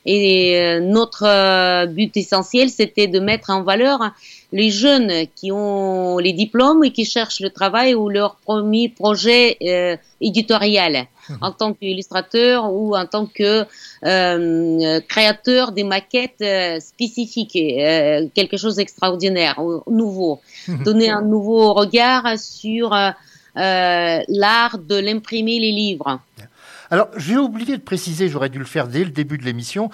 Et 0.06 0.80
notre 0.82 1.86
but 1.86 2.18
essentiel, 2.18 2.70
c'était 2.70 3.08
de 3.08 3.22
mettre 3.22 3.52
en 3.52 3.64
valeur 3.64 4.14
les 4.54 4.70
jeunes 4.70 5.26
qui 5.36 5.52
ont 5.52 6.20
les 6.20 6.32
diplômes 6.32 6.84
et 6.84 6.92
qui 6.92 7.06
cherchent 7.06 7.40
le 7.40 7.50
travail 7.50 7.96
ou 7.96 8.08
leur 8.08 8.36
premier 8.36 8.88
projet 8.88 9.58
euh, 9.64 9.98
éditorial. 10.22 11.08
En 11.42 11.52
tant 11.52 11.74
qu'illustrateur 11.74 12.72
ou 12.72 12.96
en 12.96 13.06
tant 13.06 13.26
que 13.26 13.66
euh, 14.06 15.00
créateur 15.08 15.72
des 15.72 15.86
maquettes 15.86 16.42
euh, 16.42 16.80
spécifiques, 16.82 17.54
quelque 18.36 18.58
chose 18.58 18.76
d'extraordinaire, 18.76 19.58
ou 19.60 19.82
nouveau, 19.90 20.42
donner 20.84 21.10
un 21.10 21.22
nouveau 21.22 21.74
regard 21.74 22.38
sur 22.38 22.90
l'art 23.56 24.78
de 24.78 24.96
l'imprimer 24.96 25.60
les 25.60 25.72
livres. 25.72 26.20
Alors, 26.92 27.08
j'ai 27.18 27.38
oublié 27.38 27.78
de 27.78 27.82
préciser, 27.82 28.28
j'aurais 28.28 28.50
dû 28.50 28.60
le 28.60 28.66
faire 28.66 28.88
dès 28.88 29.04
le 29.04 29.10
début 29.10 29.38
de 29.38 29.46
l'émission, 29.46 29.90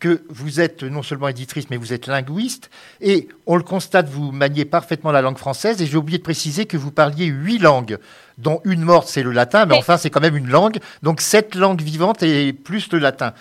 que 0.00 0.22
vous 0.28 0.60
êtes 0.60 0.82
non 0.82 1.02
seulement 1.02 1.28
éditrice, 1.28 1.66
mais 1.70 1.76
vous 1.76 1.92
êtes 1.92 2.06
linguiste, 2.06 2.70
et 3.00 3.28
on 3.46 3.56
le 3.56 3.62
constate, 3.62 4.08
vous 4.08 4.32
maniez 4.32 4.64
parfaitement 4.64 5.12
la 5.12 5.22
langue 5.22 5.38
française, 5.38 5.80
et 5.80 5.86
j'ai 5.86 5.96
oublié 5.96 6.18
de 6.18 6.22
préciser 6.22 6.66
que 6.66 6.76
vous 6.76 6.90
parliez 6.90 7.26
huit 7.26 7.58
langues, 7.58 7.98
dont 8.38 8.60
une 8.64 8.82
morte, 8.82 9.08
c'est 9.08 9.22
le 9.22 9.30
latin, 9.32 9.66
mais 9.66 9.74
Oui. 9.74 9.80
enfin, 9.80 9.96
c'est 9.96 10.10
quand 10.10 10.20
même 10.20 10.36
une 10.36 10.48
langue, 10.48 10.78
donc 11.02 11.20
sept 11.20 11.54
langues 11.54 11.80
vivantes 11.82 12.22
et 12.22 12.52
plus 12.52 12.90
le 12.92 12.98
latin. 12.98 13.32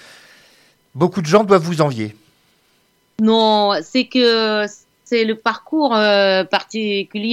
Beaucoup 0.96 1.22
de 1.22 1.28
gens 1.28 1.44
doivent 1.44 1.64
vous 1.64 1.82
envier. 1.82 2.16
Non, 3.20 3.72
c'est 3.84 4.06
que 4.06 4.66
c'est 5.06 5.24
le 5.26 5.36
parcours 5.36 5.96
euh, 5.96 6.44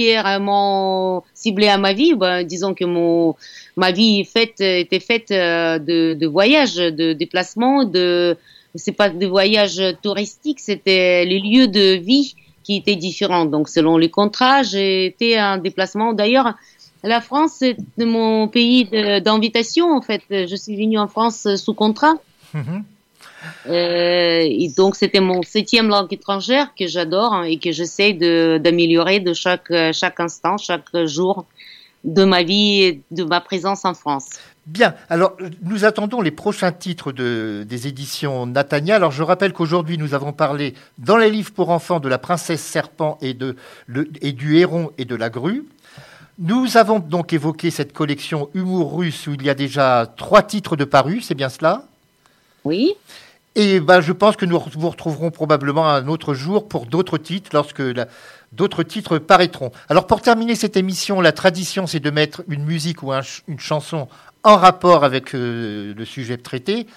particulièrement 0.01 1.23
ciblé 1.33 1.67
à 1.67 1.77
ma 1.77 1.93
vie. 1.93 2.13
Ben, 2.15 2.43
disons 2.43 2.73
que 2.73 2.85
mon 2.85 3.35
ma 3.77 3.91
vie 3.91 4.25
faite 4.25 4.61
était 4.61 4.99
faite 4.99 5.31
euh, 5.31 5.79
de, 5.79 6.13
de 6.13 6.27
voyages, 6.27 6.75
de 6.75 7.13
déplacements, 7.13 7.83
de 7.83 8.37
c'est 8.75 8.91
pas 8.91 9.09
de 9.09 9.25
voyages 9.25 9.81
touristiques, 10.01 10.59
c'était 10.59 11.25
les 11.25 11.39
lieux 11.39 11.67
de 11.67 11.97
vie 11.97 12.35
qui 12.63 12.77
étaient 12.77 12.95
différents. 12.95 13.45
Donc 13.45 13.69
selon 13.69 13.97
les 13.97 14.09
contrats, 14.09 14.63
j'ai 14.63 15.05
été 15.05 15.37
un 15.37 15.57
déplacement. 15.57 16.13
D'ailleurs, 16.13 16.53
la 17.03 17.21
France 17.21 17.53
c'est 17.59 17.77
mon 17.97 18.47
pays 18.47 18.85
d'invitation 19.21 19.91
en 19.91 20.01
fait. 20.01 20.21
Je 20.29 20.55
suis 20.55 20.75
venue 20.75 20.99
en 20.99 21.07
France 21.07 21.47
sous 21.55 21.73
contrat. 21.73 22.15
Mhm. 22.53 22.83
Euh, 23.67 24.41
et 24.43 24.71
donc 24.77 24.95
c'était 24.95 25.19
mon 25.19 25.41
septième 25.41 25.87
langue 25.87 26.13
étrangère 26.13 26.73
que 26.77 26.85
j'adore 26.87 27.33
hein, 27.33 27.43
et 27.43 27.57
que 27.57 27.71
j'essaie 27.71 28.13
d'améliorer 28.13 29.19
de 29.19 29.33
chaque 29.33 29.71
euh, 29.71 29.91
chaque 29.93 30.19
instant, 30.19 30.57
chaque 30.57 30.95
jour 31.05 31.45
de 32.03 32.23
ma 32.23 32.43
vie, 32.43 32.81
et 32.81 33.01
de 33.11 33.23
ma 33.23 33.41
présence 33.41 33.85
en 33.85 33.93
France. 33.93 34.29
Bien, 34.67 34.93
alors 35.09 35.35
nous 35.63 35.85
attendons 35.85 36.21
les 36.21 36.29
prochains 36.29 36.71
titres 36.71 37.11
de, 37.11 37.65
des 37.67 37.87
éditions 37.87 38.45
Natania. 38.45 38.95
Alors 38.95 39.11
je 39.11 39.23
rappelle 39.23 39.53
qu'aujourd'hui 39.53 39.97
nous 39.97 40.13
avons 40.13 40.33
parlé 40.33 40.75
dans 40.99 41.17
les 41.17 41.31
livres 41.31 41.51
pour 41.51 41.71
enfants 41.71 41.99
de 41.99 42.07
la 42.07 42.19
princesse 42.19 42.61
serpent 42.61 43.17
et, 43.21 43.33
de, 43.33 43.55
le, 43.87 44.07
et 44.21 44.33
du 44.33 44.57
héron 44.57 44.91
et 44.99 45.05
de 45.05 45.15
la 45.15 45.31
grue. 45.31 45.65
Nous 46.37 46.77
avons 46.77 46.99
donc 46.99 47.33
évoqué 47.33 47.71
cette 47.71 47.91
collection 47.91 48.49
Humour 48.53 48.97
russe 48.97 49.25
où 49.25 49.33
il 49.33 49.43
y 49.43 49.49
a 49.49 49.55
déjà 49.55 50.11
trois 50.15 50.43
titres 50.43 50.75
de 50.75 50.85
parus, 50.85 51.25
c'est 51.25 51.35
bien 51.35 51.49
cela? 51.49 51.83
Oui. 52.63 52.93
Et 53.55 53.79
ben, 53.79 53.99
je 53.99 54.13
pense 54.13 54.35
que 54.37 54.45
nous 54.45 54.61
vous 54.75 54.89
retrouverons 54.89 55.31
probablement 55.31 55.89
un 55.89 56.07
autre 56.07 56.33
jour 56.33 56.67
pour 56.67 56.85
d'autres 56.85 57.17
titres 57.17 57.49
lorsque 57.53 57.83
d'autres 58.53 58.83
titres 58.83 59.17
paraîtront. 59.17 59.71
Alors 59.89 60.07
pour 60.07 60.21
terminer 60.21 60.55
cette 60.55 60.77
émission, 60.77 61.19
la 61.19 61.31
tradition 61.31 61.87
c'est 61.87 61.99
de 61.99 62.11
mettre 62.11 62.43
une 62.47 62.63
musique 62.63 63.03
ou 63.03 63.11
un 63.11 63.21
une 63.47 63.59
chanson 63.59 64.07
en 64.43 64.57
rapport 64.57 65.03
avec 65.03 65.35
euh, 65.35 65.93
le 65.95 66.05
sujet 66.05 66.37
traité. 66.37 66.87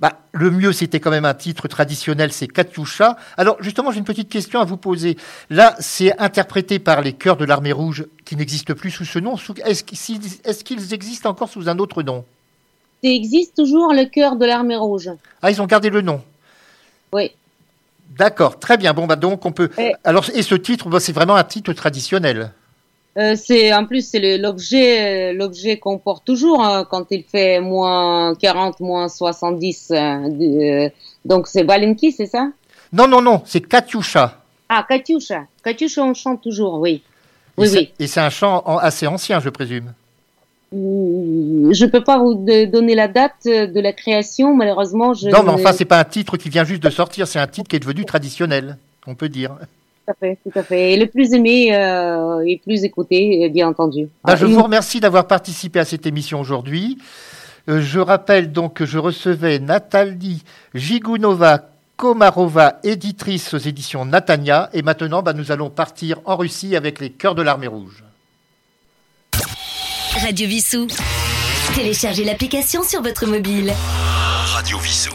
Bah, 0.00 0.20
le 0.32 0.50
mieux, 0.52 0.72
c'était 0.72 1.00
quand 1.00 1.10
même 1.10 1.24
un 1.24 1.34
titre 1.34 1.66
traditionnel, 1.66 2.32
c'est 2.32 2.46
Katyusha. 2.46 3.16
Alors, 3.36 3.56
justement, 3.60 3.90
j'ai 3.90 3.98
une 3.98 4.04
petite 4.04 4.28
question 4.28 4.60
à 4.60 4.64
vous 4.64 4.76
poser. 4.76 5.16
Là, 5.50 5.74
c'est 5.80 6.16
interprété 6.20 6.78
par 6.78 7.02
les 7.02 7.14
chœurs 7.14 7.36
de 7.36 7.44
l'Armée 7.44 7.72
Rouge 7.72 8.06
qui 8.24 8.36
n'existent 8.36 8.74
plus 8.74 8.92
sous 8.92 9.04
ce 9.04 9.18
nom. 9.18 9.34
Est-ce 9.64 10.62
qu'ils 10.62 10.94
existent 10.94 11.30
encore 11.30 11.48
sous 11.48 11.68
un 11.68 11.78
autre 11.78 12.04
nom? 12.04 12.24
Il 13.02 13.10
existe 13.12 13.56
toujours 13.56 13.92
le 13.92 14.04
cœur 14.06 14.36
de 14.36 14.44
l'armée 14.44 14.76
rouge. 14.76 15.10
Ah, 15.42 15.50
ils 15.50 15.62
ont 15.62 15.66
gardé 15.66 15.88
le 15.90 16.00
nom? 16.00 16.22
Oui. 17.12 17.32
D'accord, 18.16 18.58
très 18.58 18.76
bien. 18.76 18.92
Bon, 18.92 19.06
bah 19.06 19.14
donc 19.16 19.44
on 19.46 19.52
peut. 19.52 19.70
Et- 19.78 19.94
Alors, 20.02 20.28
et 20.34 20.42
ce 20.42 20.56
titre, 20.56 20.88
bah, 20.88 20.98
c'est 20.98 21.12
vraiment 21.12 21.36
un 21.36 21.44
titre 21.44 21.72
traditionnel? 21.72 22.52
Euh, 23.18 23.34
c'est 23.34 23.74
en 23.74 23.84
plus 23.84 24.06
c'est 24.08 24.38
l'objet 24.38 25.32
l'objet 25.32 25.76
qu'on 25.78 25.98
porte 25.98 26.24
toujours 26.24 26.62
hein, 26.64 26.86
quand 26.88 27.06
il 27.10 27.24
fait 27.24 27.58
moins 27.58 28.36
40 28.36 28.78
moins 28.78 29.08
70 29.08 29.90
euh, 29.90 29.96
euh, 29.96 30.88
donc 31.24 31.48
c'est 31.48 31.64
Valenki 31.64 32.12
c'est 32.12 32.26
ça? 32.26 32.50
Non, 32.92 33.08
non, 33.08 33.20
non, 33.20 33.42
c'est 33.44 33.60
Katyusha. 33.60 34.38
ah 34.68 34.86
Katyusha 34.88 35.46
Katyusha 35.64 36.04
on 36.04 36.14
chante 36.14 36.42
toujours 36.42 36.78
oui 36.78 37.02
Et 37.58 37.60
oui 37.62 37.68
oui 37.72 37.92
Et 37.98 38.06
c'est 38.06 38.20
un 38.20 38.30
chant 38.30 38.60
assez 38.60 39.08
ancien, 39.08 39.40
je 39.40 39.48
présume. 39.48 39.92
Mm, 40.70 41.72
je 41.72 41.86
peux 41.86 42.04
pas 42.04 42.18
vous 42.18 42.34
donner 42.34 42.94
la 42.94 43.08
date 43.08 43.46
de 43.46 43.80
la 43.80 43.92
création 43.92 44.54
malheureusement 44.54 45.14
je 45.14 45.28
Non, 45.28 45.42
mais 45.42 45.50
enfin, 45.50 45.72
c'est 45.72 45.86
pas 45.86 45.98
un 45.98 46.04
titre 46.04 46.36
qui 46.36 46.50
vient 46.50 46.64
juste 46.64 46.84
de 46.84 46.90
sortir, 46.90 47.26
c'est 47.26 47.40
un 47.40 47.48
titre 47.48 47.68
qui 47.68 47.74
est 47.74 47.80
devenu 47.80 48.04
traditionnel, 48.04 48.76
on 49.08 49.16
peut 49.16 49.28
dire. 49.28 49.56
Tout 50.08 50.12
à 50.12 50.26
fait 50.26 50.38
tout 50.42 50.58
à 50.58 50.62
fait 50.62 50.92
et 50.92 50.96
le 50.96 51.06
plus 51.06 51.32
aimé 51.34 51.74
euh, 51.74 52.42
et 52.46 52.58
plus 52.58 52.84
écouté 52.84 53.44
euh, 53.44 53.48
bien 53.48 53.68
entendu 53.68 54.08
Ah, 54.24 54.36
je 54.36 54.46
vous 54.46 54.62
remercie 54.62 55.00
d'avoir 55.00 55.26
participé 55.26 55.78
à 55.80 55.84
cette 55.84 56.06
émission 56.06 56.40
aujourd'hui. 56.40 56.98
Euh, 57.68 57.80
je 57.80 58.00
rappelle 58.00 58.52
donc 58.52 58.74
que 58.74 58.86
je 58.86 58.98
recevais 58.98 59.58
Nathalie 59.58 60.42
Gigounova 60.74 61.70
Komarova, 61.96 62.78
éditrice 62.84 63.52
aux 63.54 63.58
éditions 63.58 64.04
Natania. 64.04 64.70
Et 64.72 64.82
maintenant, 64.82 65.20
bah, 65.20 65.32
nous 65.32 65.50
allons 65.50 65.68
partir 65.68 66.20
en 66.24 66.36
Russie 66.36 66.76
avec 66.76 67.00
les 67.00 67.10
Chœurs 67.10 67.34
de 67.34 67.42
l'Armée 67.42 67.66
Rouge. 67.66 68.04
Radio 70.22 70.46
Vissou. 70.46 70.86
Téléchargez 71.74 72.24
l'application 72.24 72.84
sur 72.84 73.02
votre 73.02 73.26
mobile. 73.26 73.72
Radio 74.54 74.78
Vissou. 74.78 75.12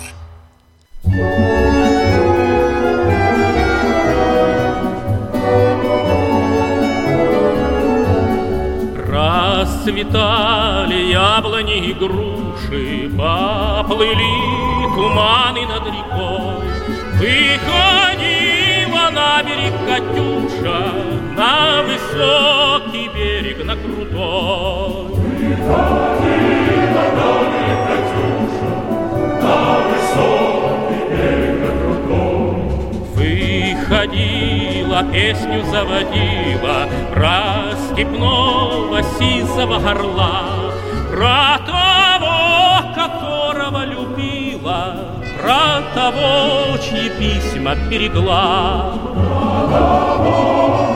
Расцветали 9.83 11.11
яблони 11.11 11.89
и 11.89 11.93
груши, 11.93 13.11
Поплыли 13.17 14.33
туманы 14.95 15.65
над 15.67 15.85
рекой. 15.87 16.63
Выходила 17.19 19.05
на 19.11 19.43
берег 19.43 19.73
Катюша, 19.85 20.79
На 21.35 21.83
высокий 21.83 23.09
берег, 23.13 23.65
на 23.65 23.75
крутой. 23.75 25.09
Выходила, 25.37 26.33
песню 35.11 35.63
заводила 35.71 36.89
Про 37.13 37.75
степного 37.91 39.03
сизого 39.19 39.77
горла 39.79 40.73
Про 41.11 41.59
того, 41.65 42.93
которого 42.95 43.85
любила 43.85 44.97
Про 45.39 45.83
того, 45.93 46.77
чьи 46.77 47.09
письма 47.19 47.75
берегла. 47.89 48.93
Пусть 50.17 50.92